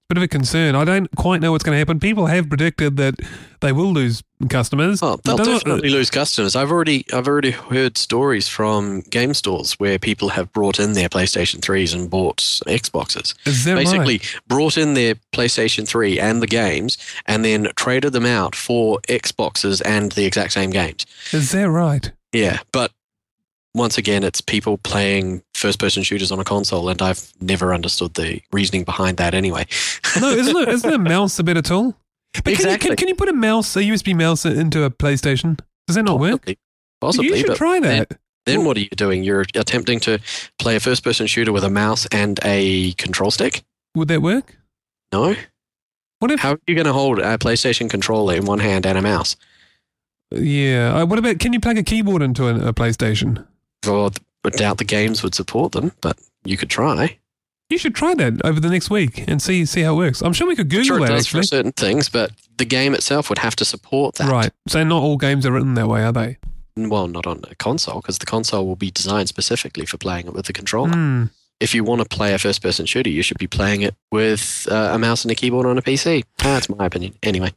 Bit 0.07 0.17
of 0.17 0.23
a 0.23 0.27
concern. 0.27 0.75
I 0.75 0.85
don't 0.85 1.07
quite 1.15 1.41
know 1.41 1.51
what's 1.51 1.63
going 1.63 1.73
to 1.73 1.79
happen. 1.79 1.99
People 1.99 2.27
have 2.27 2.47
predicted 2.47 2.95
that 2.97 3.15
they 3.61 3.71
will 3.71 3.91
lose 3.91 4.21
customers. 4.49 5.01
Oh, 5.01 5.19
they'll 5.23 5.35
definitely 5.37 5.89
lose 5.89 6.11
customers. 6.11 6.55
I've 6.55 6.69
already 6.71 7.05
I've 7.11 7.27
already 7.27 7.49
heard 7.49 7.97
stories 7.97 8.47
from 8.47 9.01
game 9.09 9.33
stores 9.33 9.73
where 9.79 9.97
people 9.97 10.29
have 10.29 10.53
brought 10.53 10.79
in 10.79 10.93
their 10.93 11.09
PlayStation 11.09 11.59
3s 11.59 11.95
and 11.95 12.07
bought 12.07 12.37
Xboxes. 12.37 13.33
Is 13.47 13.63
that 13.63 13.77
Basically, 13.77 14.19
right? 14.19 14.35
brought 14.47 14.77
in 14.77 14.93
their 14.93 15.15
PlayStation 15.33 15.87
3 15.87 16.19
and 16.19 16.39
the 16.39 16.45
games 16.47 16.99
and 17.25 17.43
then 17.43 17.69
traded 17.75 18.13
them 18.13 18.27
out 18.27 18.55
for 18.55 18.99
Xboxes 19.09 19.81
and 19.83 20.11
the 20.11 20.25
exact 20.25 20.53
same 20.53 20.69
games. 20.69 21.07
Is 21.31 21.51
that 21.53 21.67
right? 21.67 22.11
Yeah, 22.31 22.59
but 22.71 22.91
once 23.75 23.97
again, 23.97 24.23
it's 24.23 24.39
people 24.39 24.77
playing 24.77 25.43
first 25.53 25.79
person 25.79 26.01
shooters 26.01 26.31
on 26.31 26.39
a 26.39 26.45
console, 26.45 26.87
and 26.87 27.01
I've 27.01 27.31
never 27.41 27.73
understood 27.73 28.13
the 28.13 28.41
reasoning 28.53 28.85
behind 28.85 29.17
that 29.17 29.35
anyway. 29.35 29.67
No, 30.21 30.29
isn't 30.29 30.55
it? 30.55 30.69
Isn't 30.69 30.93
a 30.93 30.97
mouse 30.97 31.37
a 31.39 31.43
better 31.43 31.61
tool? 31.61 31.93
But 32.45 32.55
can, 32.55 32.69
you, 32.69 32.77
can, 32.77 32.95
can 32.95 33.09
you 33.09 33.15
put 33.15 33.27
a 33.27 33.33
mouse, 33.33 33.75
a 33.75 33.81
USB 33.81 34.15
mouse, 34.15 34.45
into 34.45 34.83
a 34.83 34.89
PlayStation? 34.89 35.59
Does 35.87 35.97
that 35.97 36.03
not 36.03 36.21
work? 36.21 36.45
Possibly. 36.45 36.57
Possibly, 37.01 37.27
you 37.27 37.37
should 37.37 37.47
but 37.47 37.57
try 37.57 37.81
that. 37.81 38.17
then 38.45 38.63
what 38.63 38.77
are 38.77 38.79
you 38.79 38.89
doing? 38.95 39.23
You're 39.23 39.43
attempting 39.55 39.99
to 40.01 40.19
play 40.57 40.77
a 40.77 40.79
first 40.79 41.03
person 41.03 41.27
shooter 41.27 41.51
with 41.51 41.65
a 41.65 41.69
mouse 41.69 42.07
and 42.13 42.39
a 42.45 42.93
control 42.93 43.29
stick? 43.29 43.63
Would 43.93 44.07
that 44.07 44.21
work? 44.21 44.57
No? 45.11 45.35
What 46.19 46.31
if? 46.31 46.39
How 46.39 46.53
are 46.53 46.59
you 46.65 46.75
going 46.75 46.85
to 46.85 46.93
hold 46.93 47.19
a 47.19 47.37
PlayStation 47.37 47.89
controller 47.89 48.35
in 48.35 48.45
one 48.45 48.59
hand 48.59 48.85
and 48.85 48.97
a 48.97 49.01
mouse? 49.01 49.35
yeah. 50.31 50.95
Uh, 50.95 51.05
what 51.05 51.19
about? 51.19 51.39
Can 51.39 51.51
you 51.51 51.59
plug 51.59 51.77
a 51.77 51.83
keyboard 51.83 52.21
into 52.21 52.47
a, 52.47 52.69
a 52.69 52.73
PlayStation? 52.73 53.45
I 53.87 54.49
doubt 54.49 54.77
the 54.77 54.83
games 54.83 55.23
would 55.23 55.35
support 55.35 55.71
them, 55.71 55.91
but 56.01 56.19
you 56.43 56.57
could 56.57 56.69
try. 56.69 57.17
You 57.69 57.79
should 57.79 57.95
try 57.95 58.13
that 58.13 58.45
over 58.45 58.59
the 58.59 58.69
next 58.69 58.91
week 58.91 59.27
and 59.27 59.41
see 59.41 59.65
see 59.65 59.81
how 59.81 59.93
it 59.93 59.97
works. 59.97 60.21
I'm 60.21 60.33
sure 60.33 60.47
we 60.47 60.55
could 60.55 60.69
Google 60.69 60.85
Sure, 60.85 60.97
it 60.97 61.07
that 61.07 61.07
does 61.13 61.25
actually. 61.25 61.41
for 61.41 61.47
certain 61.47 61.71
things, 61.71 62.09
but 62.09 62.31
the 62.57 62.65
game 62.65 62.93
itself 62.93 63.29
would 63.29 63.39
have 63.39 63.55
to 63.57 63.65
support 63.65 64.15
that. 64.15 64.29
Right. 64.29 64.51
So 64.67 64.83
not 64.83 65.01
all 65.01 65.17
games 65.17 65.45
are 65.45 65.51
written 65.51 65.73
that 65.73 65.87
way, 65.87 66.03
are 66.03 66.11
they? 66.11 66.37
Well, 66.77 67.07
not 67.07 67.25
on 67.25 67.41
a 67.49 67.55
console, 67.55 68.01
because 68.01 68.19
the 68.19 68.25
console 68.25 68.67
will 68.67 68.75
be 68.75 68.91
designed 68.91 69.29
specifically 69.29 69.85
for 69.85 69.97
playing 69.97 70.27
it 70.27 70.33
with 70.33 70.45
the 70.45 70.53
controller. 70.53 70.91
Hmm. 70.91 71.23
If 71.61 71.73
you 71.73 71.85
want 71.85 72.01
to 72.01 72.07
play 72.07 72.33
a 72.33 72.37
first 72.37 72.61
person 72.61 72.85
shooter, 72.85 73.09
you 73.09 73.23
should 73.23 73.37
be 73.37 73.47
playing 73.47 73.81
it 73.81 73.95
with 74.11 74.67
uh, 74.69 74.91
a 74.93 74.99
mouse 74.99 75.23
and 75.23 75.31
a 75.31 75.35
keyboard 75.35 75.65
on 75.65 75.77
a 75.77 75.81
PC. 75.81 76.25
That's 76.39 76.67
my 76.69 76.85
opinion. 76.85 77.15
Anyway, 77.23 77.53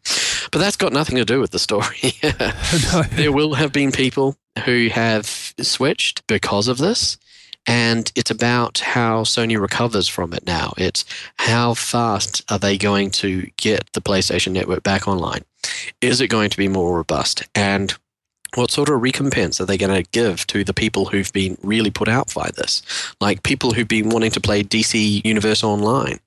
but 0.53 0.61
that's 0.61 0.77
got 0.77 0.93
nothing 0.93 1.17
to 1.17 1.25
do 1.25 1.41
with 1.41 1.51
the 1.51 1.59
story. 1.59 2.13
There 3.17 3.33
will 3.33 3.55
have 3.55 3.73
been 3.73 3.91
people 3.91 4.37
who 4.65 4.89
have 4.89 5.48
switched 5.65 6.27
because 6.27 6.69
of 6.69 6.79
this. 6.79 7.17
And 7.67 8.11
it's 8.17 8.31
about 8.31 8.79
how 8.79 9.25
Sony 9.25 9.61
recovers 9.61 10.09
from 10.09 10.33
it 10.33 10.47
now. 10.47 10.73
It's 10.79 11.05
how 11.37 11.75
fast 11.75 12.43
are 12.51 12.59
they 12.59 12.79
going 12.79 13.11
to 13.13 13.51
get 13.59 13.93
the 13.93 14.01
PlayStation 14.01 14.53
Network 14.53 14.83
back 14.83 15.07
online? 15.07 15.45
Is 16.01 16.23
it 16.23 16.29
going 16.29 16.49
to 16.49 16.57
be 16.57 16.69
more 16.69 16.97
robust? 16.97 17.43
And 17.55 17.95
what 18.55 18.71
sort 18.71 18.89
of 18.89 19.03
recompense 19.03 19.61
are 19.61 19.67
they 19.67 19.77
going 19.77 20.03
to 20.03 20.09
give 20.11 20.47
to 20.47 20.65
the 20.65 20.73
people 20.73 21.07
who've 21.07 21.33
been 21.33 21.59
really 21.63 21.91
put 21.91 22.09
out 22.09 22.33
by 22.35 22.51
this? 22.57 22.83
Like 23.21 23.43
people 23.43 23.73
who've 23.73 23.87
been 23.87 24.09
wanting 24.09 24.31
to 24.31 24.41
play 24.41 24.63
DC 24.65 25.23
Universe 25.25 25.63
Online, 25.63 26.19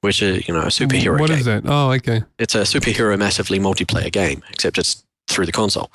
which 0.00 0.22
is, 0.22 0.48
you 0.48 0.54
know, 0.54 0.62
a 0.62 0.66
superhero 0.66 1.20
What 1.20 1.28
game 1.28 1.38
is 1.38 1.44
that? 1.44 1.64
Oh, 1.66 1.92
okay. 1.92 2.22
it's 2.38 2.54
a 2.54 2.60
superhero 2.60 3.18
massively 3.18 3.58
multiplayer 3.58 4.10
game, 4.10 4.42
except 4.50 4.78
it's 4.78 5.04
through 5.28 5.46
the 5.46 5.52
console. 5.52 5.90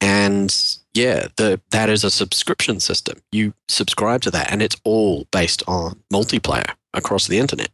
And 0.00 0.54
yeah, 0.94 1.26
the 1.36 1.60
that 1.70 1.90
is 1.90 2.04
a 2.04 2.10
subscription 2.10 2.80
system. 2.80 3.20
You 3.32 3.52
subscribe 3.68 4.22
to 4.22 4.30
that, 4.30 4.50
and 4.50 4.62
it's 4.62 4.76
all 4.84 5.26
based 5.32 5.62
on 5.66 6.00
multiplayer 6.12 6.74
across 6.94 7.26
the 7.26 7.38
internet. 7.38 7.70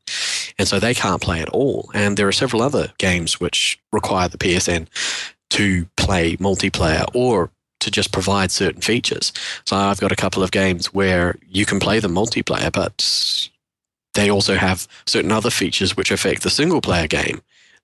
And 0.58 0.66
so 0.66 0.80
they 0.80 0.94
can't 0.94 1.22
play 1.22 1.40
at 1.40 1.50
all. 1.50 1.90
And 1.94 2.16
there 2.16 2.26
are 2.26 2.32
several 2.32 2.62
other 2.62 2.92
games 2.98 3.38
which 3.38 3.78
require 3.92 4.28
the 4.28 4.38
PSN 4.38 4.88
to 5.50 5.86
play 5.96 6.36
multiplayer 6.38 7.04
or 7.14 7.50
to 7.80 7.90
just 7.90 8.12
provide 8.12 8.50
certain 8.50 8.82
features. 8.82 9.32
So 9.66 9.76
I've 9.76 10.00
got 10.00 10.12
a 10.12 10.16
couple 10.16 10.42
of 10.42 10.50
games 10.50 10.92
where 10.92 11.36
you 11.48 11.66
can 11.66 11.80
play 11.80 11.98
them 11.98 12.14
multiplayer, 12.14 12.72
but 12.72 13.50
they 14.14 14.30
also 14.30 14.56
have 14.56 14.88
certain 15.06 15.32
other 15.32 15.50
features 15.50 15.96
which 15.96 16.10
affect 16.10 16.42
the 16.42 16.50
single 16.50 16.80
player 16.80 17.06
game 17.06 17.42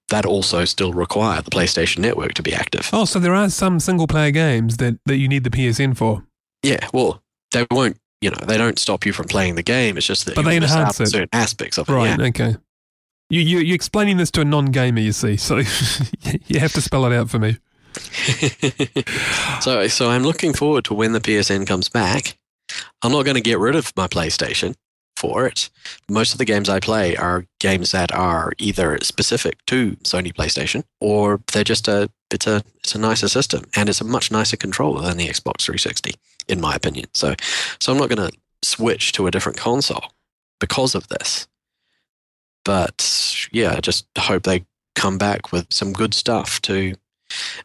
that 0.08 0.24
also 0.24 0.64
still 0.64 0.92
require 0.92 1.42
the 1.42 1.50
PlayStation 1.50 1.98
Network 1.98 2.34
to 2.34 2.42
be 2.42 2.54
active. 2.54 2.88
Oh, 2.92 3.04
so 3.04 3.18
there 3.18 3.34
are 3.34 3.48
some 3.50 3.80
single 3.80 4.06
player 4.06 4.30
games 4.30 4.76
that, 4.76 4.98
that 5.06 5.16
you 5.16 5.28
need 5.28 5.44
the 5.44 5.50
PSN 5.50 5.96
for. 5.96 6.24
Yeah, 6.62 6.86
well, 6.92 7.22
they 7.52 7.66
won't, 7.70 7.96
you 8.20 8.30
know, 8.30 8.38
they 8.46 8.56
don't 8.56 8.78
stop 8.78 9.04
you 9.04 9.12
from 9.12 9.26
playing 9.26 9.56
the 9.56 9.62
game. 9.62 9.96
It's 9.96 10.06
just 10.06 10.26
that 10.26 10.34
But 10.36 10.44
they 10.44 10.56
enhance 10.56 11.00
it. 11.00 11.06
certain 11.08 11.28
aspects 11.32 11.76
of 11.78 11.88
it. 11.88 11.92
Right, 11.92 12.18
Yeah. 12.18 12.26
okay. 12.26 12.56
You, 13.28 13.40
you, 13.40 13.58
you're 13.58 13.74
explaining 13.74 14.18
this 14.18 14.30
to 14.32 14.40
a 14.42 14.44
non 14.44 14.66
gamer, 14.66 15.00
you 15.00 15.10
see, 15.12 15.36
so 15.36 15.56
you 16.46 16.60
have 16.60 16.72
to 16.74 16.80
spell 16.80 17.04
it 17.06 17.12
out 17.12 17.28
for 17.28 17.40
me. 17.40 17.56
so, 19.60 19.86
so 19.88 20.10
I'm 20.10 20.22
looking 20.22 20.52
forward 20.52 20.84
to 20.86 20.94
when 20.94 21.12
the 21.12 21.20
PSN 21.20 21.66
comes 21.66 21.88
back. 21.88 22.36
I'm 23.02 23.12
not 23.12 23.24
going 23.24 23.34
to 23.36 23.40
get 23.40 23.58
rid 23.58 23.74
of 23.76 23.92
my 23.96 24.06
PlayStation 24.06 24.74
for 25.16 25.46
it. 25.46 25.70
Most 26.08 26.32
of 26.32 26.38
the 26.38 26.44
games 26.44 26.68
I 26.68 26.80
play 26.80 27.16
are 27.16 27.46
games 27.58 27.92
that 27.92 28.12
are 28.12 28.52
either 28.58 28.98
specific 29.02 29.64
to 29.66 29.92
Sony 30.04 30.32
PlayStation 30.32 30.84
or 31.00 31.40
they're 31.52 31.64
just 31.64 31.88
a 31.88 32.10
it's 32.30 32.46
a 32.46 32.62
it's 32.78 32.94
a 32.94 32.98
nicer 32.98 33.28
system 33.28 33.64
and 33.74 33.88
it's 33.88 34.00
a 34.00 34.04
much 34.04 34.30
nicer 34.30 34.56
controller 34.56 35.02
than 35.02 35.16
the 35.16 35.28
Xbox 35.28 35.62
360 35.62 36.14
in 36.48 36.60
my 36.60 36.74
opinion. 36.74 37.06
So 37.14 37.34
so 37.80 37.92
I'm 37.92 37.98
not 37.98 38.10
going 38.10 38.30
to 38.30 38.36
switch 38.62 39.12
to 39.12 39.26
a 39.26 39.30
different 39.30 39.58
console 39.58 40.12
because 40.60 40.94
of 40.94 41.08
this. 41.08 41.46
But 42.64 43.48
yeah, 43.52 43.74
I 43.76 43.80
just 43.80 44.06
hope 44.18 44.42
they 44.42 44.64
come 44.94 45.18
back 45.18 45.52
with 45.52 45.66
some 45.72 45.92
good 45.92 46.14
stuff 46.14 46.60
to 46.62 46.94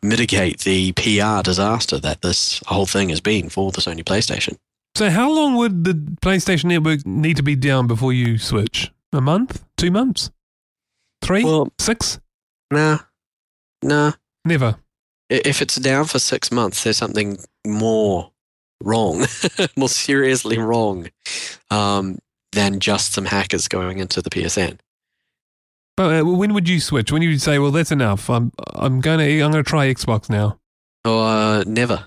mitigate 0.01 0.59
the 0.59 0.91
PR 0.93 1.41
disaster 1.43 1.99
that 1.99 2.21
this 2.21 2.61
whole 2.67 2.85
thing 2.85 3.09
has 3.09 3.21
been 3.21 3.49
for 3.49 3.71
the 3.71 3.81
Sony 3.81 4.03
PlayStation. 4.03 4.57
So, 4.95 5.09
how 5.09 5.31
long 5.31 5.55
would 5.55 5.83
the 5.83 5.93
PlayStation 6.21 6.65
Network 6.65 7.05
need 7.05 7.37
to 7.37 7.43
be 7.43 7.55
down 7.55 7.87
before 7.87 8.13
you 8.13 8.37
switch? 8.37 8.91
A 9.13 9.21
month? 9.21 9.63
Two 9.77 9.91
months? 9.91 10.31
Three? 11.21 11.43
Well, 11.43 11.71
Six? 11.79 12.19
nah, 12.71 12.99
nah. 13.83 14.13
Never. 14.43 14.75
If 15.29 15.61
it's 15.61 15.75
down 15.75 16.05
for 16.05 16.19
six 16.19 16.51
months, 16.51 16.83
there's 16.83 16.97
something 16.97 17.37
more 17.65 18.31
wrong, 18.83 19.25
more 19.77 19.87
seriously 19.87 20.57
wrong, 20.57 21.07
um, 21.69 22.19
than 22.51 22.79
just 22.79 23.13
some 23.13 23.25
hackers 23.25 23.67
going 23.67 23.99
into 23.99 24.21
the 24.21 24.29
PSN. 24.29 24.79
But 25.95 26.21
uh, 26.21 26.25
when 26.25 26.53
would 26.53 26.67
you 26.67 26.79
switch? 26.79 27.11
When 27.11 27.21
you 27.21 27.37
say, 27.37 27.59
"Well, 27.59 27.71
that's 27.71 27.91
enough. 27.91 28.29
I'm 28.29 28.51
I'm 28.73 28.99
going 28.99 29.19
to 29.19 29.41
I'm 29.41 29.51
to 29.53 29.63
try 29.63 29.93
Xbox 29.93 30.29
now." 30.29 30.57
Or 31.05 31.23
uh, 31.27 31.63
never. 31.65 32.05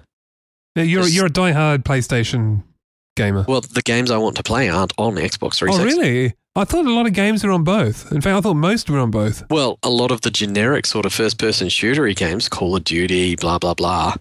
You're 0.75 1.07
you're 1.07 1.27
a 1.27 1.31
diehard 1.31 1.85
PlayStation 1.85 2.62
gamer. 3.14 3.44
Well, 3.46 3.61
the 3.61 3.83
games 3.83 4.11
I 4.11 4.18
want 4.18 4.37
to 4.37 4.42
play 4.42 4.68
aren't 4.68 4.92
on 4.98 5.14
Xbox 5.14 5.59
360. 5.59 5.70
Oh, 5.70 5.85
really? 5.85 6.35
I 6.57 6.64
thought 6.64 6.87
a 6.87 6.92
lot 6.92 7.07
of 7.07 7.12
games 7.12 7.42
were 7.42 7.50
on 7.50 7.64
both. 7.64 8.12
In 8.12 8.20
fact, 8.20 8.37
I 8.37 8.40
thought 8.40 8.55
most 8.55 8.88
were 8.88 9.00
on 9.00 9.11
both. 9.11 9.42
Well, 9.50 9.79
a 9.83 9.90
lot 9.90 10.12
of 10.12 10.20
the 10.20 10.31
generic 10.31 10.87
sort 10.87 11.05
of 11.05 11.12
first 11.12 11.38
person 11.38 11.66
shootery 11.68 12.14
games, 12.14 12.48
Call 12.48 12.77
of 12.77 12.85
Duty, 12.85 13.35
blah, 13.35 13.59
blah, 13.59 13.74
blah. 13.74 14.14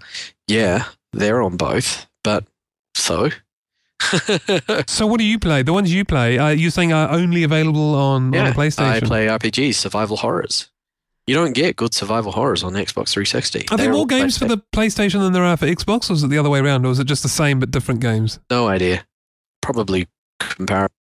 Yeah, 0.47 0.85
they're 1.11 1.43
on 1.43 1.57
both. 1.57 2.07
But 2.23 2.45
so? 2.95 3.29
So, 4.87 5.07
what 5.07 5.19
do 5.19 5.23
you 5.23 5.39
play? 5.39 5.63
The 5.63 5.71
ones 5.73 5.93
you 5.93 6.03
play, 6.03 6.37
uh, 6.37 6.49
you're 6.49 6.71
saying 6.71 6.91
are 6.91 7.09
only 7.09 7.43
available 7.43 7.95
on, 7.95 8.25
on 8.25 8.53
the 8.53 8.75
I 8.77 8.99
play 8.99 9.27
RPGs, 9.27 9.75
survival 9.75 10.17
horrors. 10.17 10.69
You 11.25 11.35
don't 11.35 11.53
get 11.53 11.77
good 11.77 11.93
survival 11.93 12.33
horrors 12.33 12.63
on 12.63 12.73
Xbox 12.73 13.09
360. 13.13 13.69
Are 13.71 13.77
there 13.77 13.85
They're 13.85 13.93
more 13.93 14.05
games 14.05 14.37
for 14.37 14.45
the 14.45 14.57
PlayStation 14.75 15.19
than 15.19 15.31
there 15.31 15.45
are 15.45 15.55
for 15.55 15.65
Xbox, 15.67 16.09
or 16.09 16.13
is 16.13 16.23
it 16.23 16.27
the 16.27 16.37
other 16.37 16.49
way 16.49 16.59
around, 16.59 16.85
or 16.85 16.91
is 16.91 16.99
it 16.99 17.05
just 17.07 17.23
the 17.23 17.29
same 17.29 17.59
but 17.59 17.71
different 17.71 18.01
games? 18.01 18.39
No 18.49 18.67
idea. 18.67 19.05
Probably 19.61 20.07
comparable. 20.39 20.93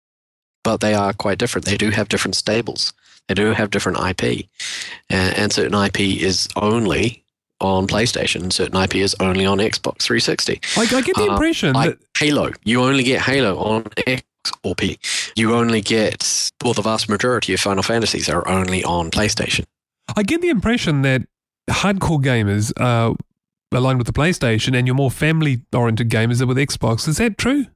But 0.63 0.81
they 0.81 0.93
are 0.93 1.15
quite 1.15 1.39
different. 1.39 1.65
They 1.65 1.79
do 1.79 1.89
have 1.91 2.11
different 2.11 2.35
stables. 2.37 2.93
They 3.29 3.35
do 3.35 3.47
have 3.53 3.71
different 3.71 3.99
IP. 3.99 4.47
And, 5.09 5.39
and 5.39 5.53
certain 5.53 5.75
IP 5.75 6.01
is 6.01 6.49
only 6.57 7.25
on 7.63 7.87
PlayStation, 7.87 8.43
and 8.43 8.53
certain 8.53 8.79
IP 8.79 8.97
is 8.97 9.17
only 9.21 9.47
on 9.47 9.57
Xbox 9.59 10.03
360. 10.03 10.61
I, 10.77 10.81
I 10.83 11.01
get 11.01 11.17
the 11.17 11.23
Uh, 11.23 11.33
impression 11.33 11.73
like 11.73 11.99
that 11.99 12.07
Halo. 12.19 12.53
You 12.65 12.83
only 12.83 13.05
get 13.05 13.23
Halo 13.23 13.57
on 13.59 13.87
X 14.07 14.23
or 14.63 14.75
P. 14.75 14.99
You 15.35 15.55
only 15.55 15.81
get, 15.81 16.51
well, 16.63 16.75
the 16.75 16.83
vast 16.83 17.09
majority 17.09 17.55
of 17.55 17.61
Final 17.61 17.83
Fantasies 17.83 18.29
are 18.29 18.47
only 18.47 18.85
on 18.85 19.11
PlayStation. 19.11 19.65
I 20.17 20.23
get 20.23 20.41
the 20.41 20.49
impression 20.51 21.03
that 21.03 21.23
hardcore 21.69 22.23
gamers 22.23 22.73
are 22.79 23.15
aligned 23.73 23.99
with 23.99 24.07
the 24.07 24.13
PlayStation, 24.13 24.77
and 24.77 24.87
your 24.87 24.97
more 24.97 25.11
family-oriented 25.11 26.11
gamers 26.11 26.41
are 26.41 26.47
with 26.47 26.57
Xbox. 26.57 27.07
Is 27.09 27.19
that 27.19 27.39
true? 27.39 27.67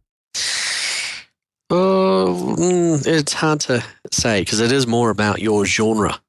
Oh, 1.70 2.54
it's 2.58 3.32
hard 3.32 3.60
to 3.60 3.84
say 4.12 4.42
because 4.42 4.60
it 4.60 4.70
is 4.70 4.86
more 4.86 5.10
about 5.10 5.40
your 5.40 5.64
genre 5.64 6.20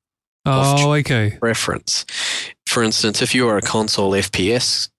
Oh, 0.46 0.94
okay. 0.94 1.38
preference. 1.40 2.06
For 2.68 2.84
instance, 2.84 3.22
if 3.22 3.34
you 3.36 3.48
are 3.48 3.58
a 3.58 3.62
console 3.62 4.12
FPS 4.12 4.90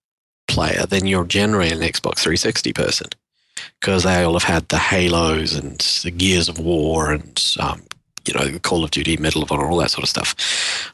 player, 0.47 0.85
then 0.85 1.05
you're 1.07 1.25
generally 1.25 1.69
an 1.71 1.79
Xbox 1.79 2.19
360 2.19 2.73
person 2.73 3.07
because 3.79 4.03
they 4.03 4.23
all 4.23 4.33
have 4.33 4.43
had 4.43 4.67
the 4.69 4.77
Halos 4.77 5.55
and 5.55 5.79
the 6.03 6.11
Gears 6.11 6.49
of 6.49 6.59
War 6.59 7.11
and 7.11 7.55
um, 7.59 7.81
you 8.27 8.33
know 8.33 8.59
Call 8.59 8.83
of 8.83 8.91
Duty, 8.91 9.17
Medal 9.17 9.43
of 9.43 9.51
Honor, 9.51 9.69
all 9.69 9.77
that 9.77 9.91
sort 9.91 10.03
of 10.03 10.09
stuff 10.09 10.35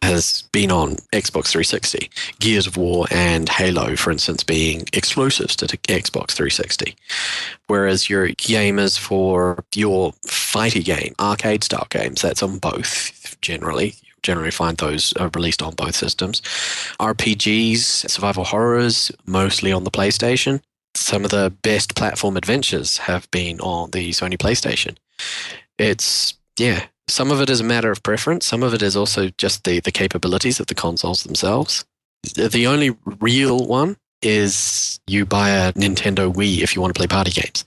has 0.02 0.44
been 0.52 0.72
on 0.72 0.98
Xbox 1.14 1.48
360. 1.48 2.10
Gears 2.40 2.68
of 2.68 2.78
War 2.78 3.06
and 3.12 3.50
Halo, 3.50 3.96
for 3.96 4.12
instance, 4.12 4.44
being 4.44 4.84
exclusives 4.94 5.56
to 5.58 5.66
Xbox 5.66 6.32
360. 6.32 6.96
Whereas 7.68 8.10
your 8.10 8.28
gamers 8.30 8.98
for 9.00 9.64
your 9.74 10.12
fighty 10.28 10.84
game, 10.84 11.16
arcade 11.20 11.64
style 11.64 11.88
games, 11.90 12.22
that's 12.22 12.44
on 12.44 12.60
both 12.60 13.40
generally. 13.42 13.96
Generally 14.22 14.52
find 14.52 14.78
those 14.78 15.14
are 15.14 15.30
released 15.34 15.62
on 15.62 15.76
both 15.76 15.96
systems. 15.96 16.42
RPGs, 17.00 18.10
survival 18.10 18.46
horrors, 18.46 19.12
mostly 19.26 19.72
on 19.72 19.84
the 19.84 19.92
PlayStation. 19.92 20.62
Some 20.96 21.26
of 21.26 21.32
the 21.32 21.54
best 21.62 21.96
platform 21.96 22.38
adventures 22.38 23.00
have 23.00 23.30
been 23.32 23.60
on 23.60 23.92
the 23.92 24.12
Sony 24.12 24.38
PlayStation. 24.38 24.96
It's, 25.78 26.36
yeah, 26.58 26.86
some 27.14 27.32
of 27.32 27.40
it 27.42 27.50
is 27.50 27.60
a 27.60 27.64
matter 27.64 27.92
of 27.92 28.02
preference. 28.02 28.46
Some 28.46 28.64
of 28.64 28.74
it 28.74 28.82
is 28.82 28.98
also 28.98 29.30
just 29.38 29.64
the, 29.64 29.80
the 29.80 29.92
capabilities 29.92 30.60
of 30.60 30.66
the 30.68 30.76
consoles 30.76 31.24
themselves. 31.24 31.86
The 32.36 32.66
only 32.68 32.96
real 33.20 33.68
one 33.68 33.98
is 34.22 35.00
you 35.06 35.26
buy 35.26 35.50
a 35.50 35.74
Nintendo 35.74 36.34
Wii 36.34 36.62
if 36.64 36.76
you 36.76 36.82
want 36.82 36.94
to 36.94 36.98
play 36.98 37.08
party 37.08 37.32
games. 37.32 37.66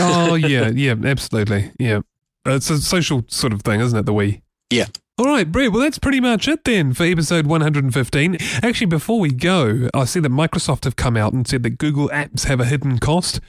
Oh, 0.00 0.34
yeah, 0.40 0.68
yeah, 0.68 0.94
absolutely. 1.04 1.72
Yeah. 1.78 2.00
It's 2.46 2.70
a 2.70 2.78
social 2.78 3.24
sort 3.28 3.52
of 3.52 3.62
thing, 3.62 3.80
isn't 3.80 3.98
it, 3.98 4.06
the 4.06 4.12
Wii? 4.12 4.40
Yeah. 4.70 4.86
All 5.18 5.26
right, 5.26 5.50
Brett. 5.50 5.70
Well, 5.70 5.82
that's 5.82 5.98
pretty 5.98 6.20
much 6.20 6.48
it 6.48 6.64
then 6.64 6.92
for 6.94 7.04
episode 7.04 7.46
115. 7.46 8.36
Actually, 8.62 8.86
before 8.86 9.20
we 9.20 9.30
go, 9.30 9.88
I 9.92 10.06
see 10.06 10.20
that 10.20 10.32
Microsoft 10.32 10.84
have 10.84 10.96
come 10.96 11.16
out 11.16 11.32
and 11.32 11.46
said 11.46 11.62
that 11.64 11.78
Google 11.78 12.08
Apps 12.08 12.46
have 12.46 12.60
a 12.60 12.64
hidden 12.64 12.98
cost. 12.98 13.40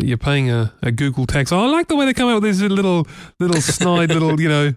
You're 0.00 0.16
paying 0.16 0.50
a, 0.50 0.72
a 0.82 0.90
Google 0.90 1.26
tax. 1.26 1.52
Oh, 1.52 1.60
I 1.60 1.66
like 1.66 1.88
the 1.88 1.96
way 1.96 2.06
they 2.06 2.14
come 2.14 2.28
out 2.28 2.42
with 2.42 2.44
these 2.44 2.62
little, 2.62 3.06
little 3.38 3.60
snide 3.60 4.10
little, 4.10 4.40
you 4.40 4.48
know, 4.48 4.74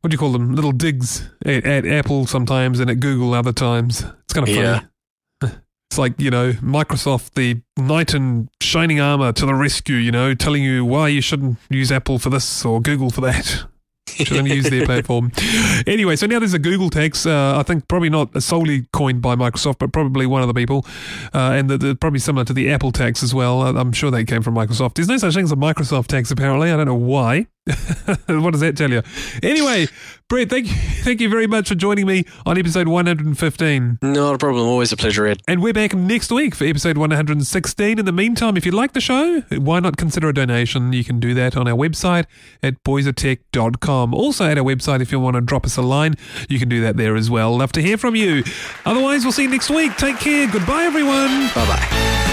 what 0.00 0.10
do 0.10 0.14
you 0.14 0.18
call 0.18 0.32
them? 0.32 0.54
Little 0.54 0.72
digs 0.72 1.28
at, 1.44 1.64
at 1.64 1.86
Apple 1.86 2.26
sometimes 2.26 2.80
and 2.80 2.90
at 2.90 3.00
Google 3.00 3.34
other 3.34 3.52
times. 3.52 4.04
It's 4.24 4.32
kind 4.32 4.48
of 4.48 4.54
funny. 4.54 4.66
Yeah. 4.66 4.80
It's 5.90 5.98
like, 5.98 6.20
you 6.20 6.30
know, 6.30 6.52
Microsoft, 6.52 7.34
the 7.34 7.62
knight 7.76 8.14
in 8.14 8.48
shining 8.60 9.00
armor 9.00 9.32
to 9.32 9.44
the 9.44 9.56
rescue, 9.56 9.96
you 9.96 10.12
know, 10.12 10.34
telling 10.34 10.62
you 10.62 10.84
why 10.84 11.08
you 11.08 11.20
shouldn't 11.20 11.58
use 11.68 11.90
Apple 11.90 12.20
for 12.20 12.30
this 12.30 12.64
or 12.64 12.80
Google 12.80 13.10
for 13.10 13.22
that. 13.22 13.64
Shouldn't 14.24 14.48
use 14.48 14.68
their 14.70 14.84
platform. 14.86 15.32
Anyway, 15.86 16.16
so 16.16 16.26
now 16.26 16.38
there's 16.38 16.54
a 16.54 16.58
Google 16.58 16.90
tax. 16.90 17.26
Uh, 17.26 17.58
I 17.58 17.62
think 17.62 17.88
probably 17.88 18.10
not 18.10 18.42
solely 18.42 18.86
coined 18.92 19.22
by 19.22 19.34
Microsoft, 19.36 19.78
but 19.78 19.92
probably 19.92 20.26
one 20.26 20.42
of 20.42 20.48
the 20.48 20.54
people. 20.54 20.84
Uh, 21.34 21.52
and 21.54 21.70
the, 21.70 21.78
the, 21.78 21.94
probably 21.94 22.18
similar 22.20 22.44
to 22.44 22.52
the 22.52 22.70
Apple 22.70 22.92
tax 22.92 23.22
as 23.22 23.34
well. 23.34 23.62
I- 23.62 23.80
I'm 23.80 23.92
sure 23.92 24.10
they 24.10 24.24
came 24.24 24.42
from 24.42 24.54
Microsoft. 24.54 24.94
There's 24.94 25.08
no 25.08 25.16
such 25.16 25.34
thing 25.34 25.44
as 25.44 25.52
a 25.52 25.56
Microsoft 25.56 26.08
tax, 26.08 26.30
apparently. 26.30 26.70
I 26.70 26.76
don't 26.76 26.86
know 26.86 26.94
why. 26.94 27.46
what 28.26 28.52
does 28.52 28.60
that 28.60 28.76
tell 28.76 28.90
you? 28.90 29.02
Anyway, 29.42 29.86
Brett, 30.28 30.48
thank 30.48 30.66
you, 30.66 30.74
thank 31.04 31.20
you 31.20 31.28
very 31.28 31.46
much 31.46 31.68
for 31.68 31.74
joining 31.74 32.06
me 32.06 32.24
on 32.46 32.56
episode 32.56 32.88
115. 32.88 33.98
Not 34.02 34.34
a 34.34 34.38
problem. 34.38 34.66
Always 34.66 34.92
a 34.92 34.96
pleasure, 34.96 35.26
Ed. 35.26 35.42
And 35.46 35.62
we're 35.62 35.72
back 35.72 35.94
next 35.94 36.32
week 36.32 36.54
for 36.54 36.64
episode 36.64 36.96
116. 36.96 37.98
In 37.98 38.04
the 38.04 38.12
meantime, 38.12 38.56
if 38.56 38.64
you 38.64 38.72
like 38.72 38.92
the 38.92 39.00
show, 39.00 39.40
why 39.50 39.80
not 39.80 39.96
consider 39.96 40.28
a 40.30 40.34
donation? 40.34 40.92
You 40.92 41.04
can 41.04 41.20
do 41.20 41.34
that 41.34 41.56
on 41.56 41.68
our 41.68 41.76
website 41.76 42.24
at 42.62 42.82
boysoftech.com. 42.82 44.14
Also, 44.14 44.46
at 44.46 44.56
our 44.56 44.64
website, 44.64 45.02
if 45.02 45.12
you 45.12 45.20
want 45.20 45.34
to 45.34 45.42
drop 45.42 45.66
us 45.66 45.76
a 45.76 45.82
line, 45.82 46.14
you 46.48 46.58
can 46.58 46.68
do 46.68 46.80
that 46.80 46.96
there 46.96 47.14
as 47.14 47.30
well. 47.30 47.56
Love 47.56 47.72
to 47.72 47.82
hear 47.82 47.98
from 47.98 48.16
you. 48.16 48.42
Otherwise, 48.86 49.24
we'll 49.24 49.32
see 49.32 49.42
you 49.42 49.50
next 49.50 49.68
week. 49.68 49.96
Take 49.96 50.18
care. 50.18 50.48
Goodbye, 50.50 50.84
everyone. 50.84 51.48
Bye 51.54 51.66
bye. 51.66 52.29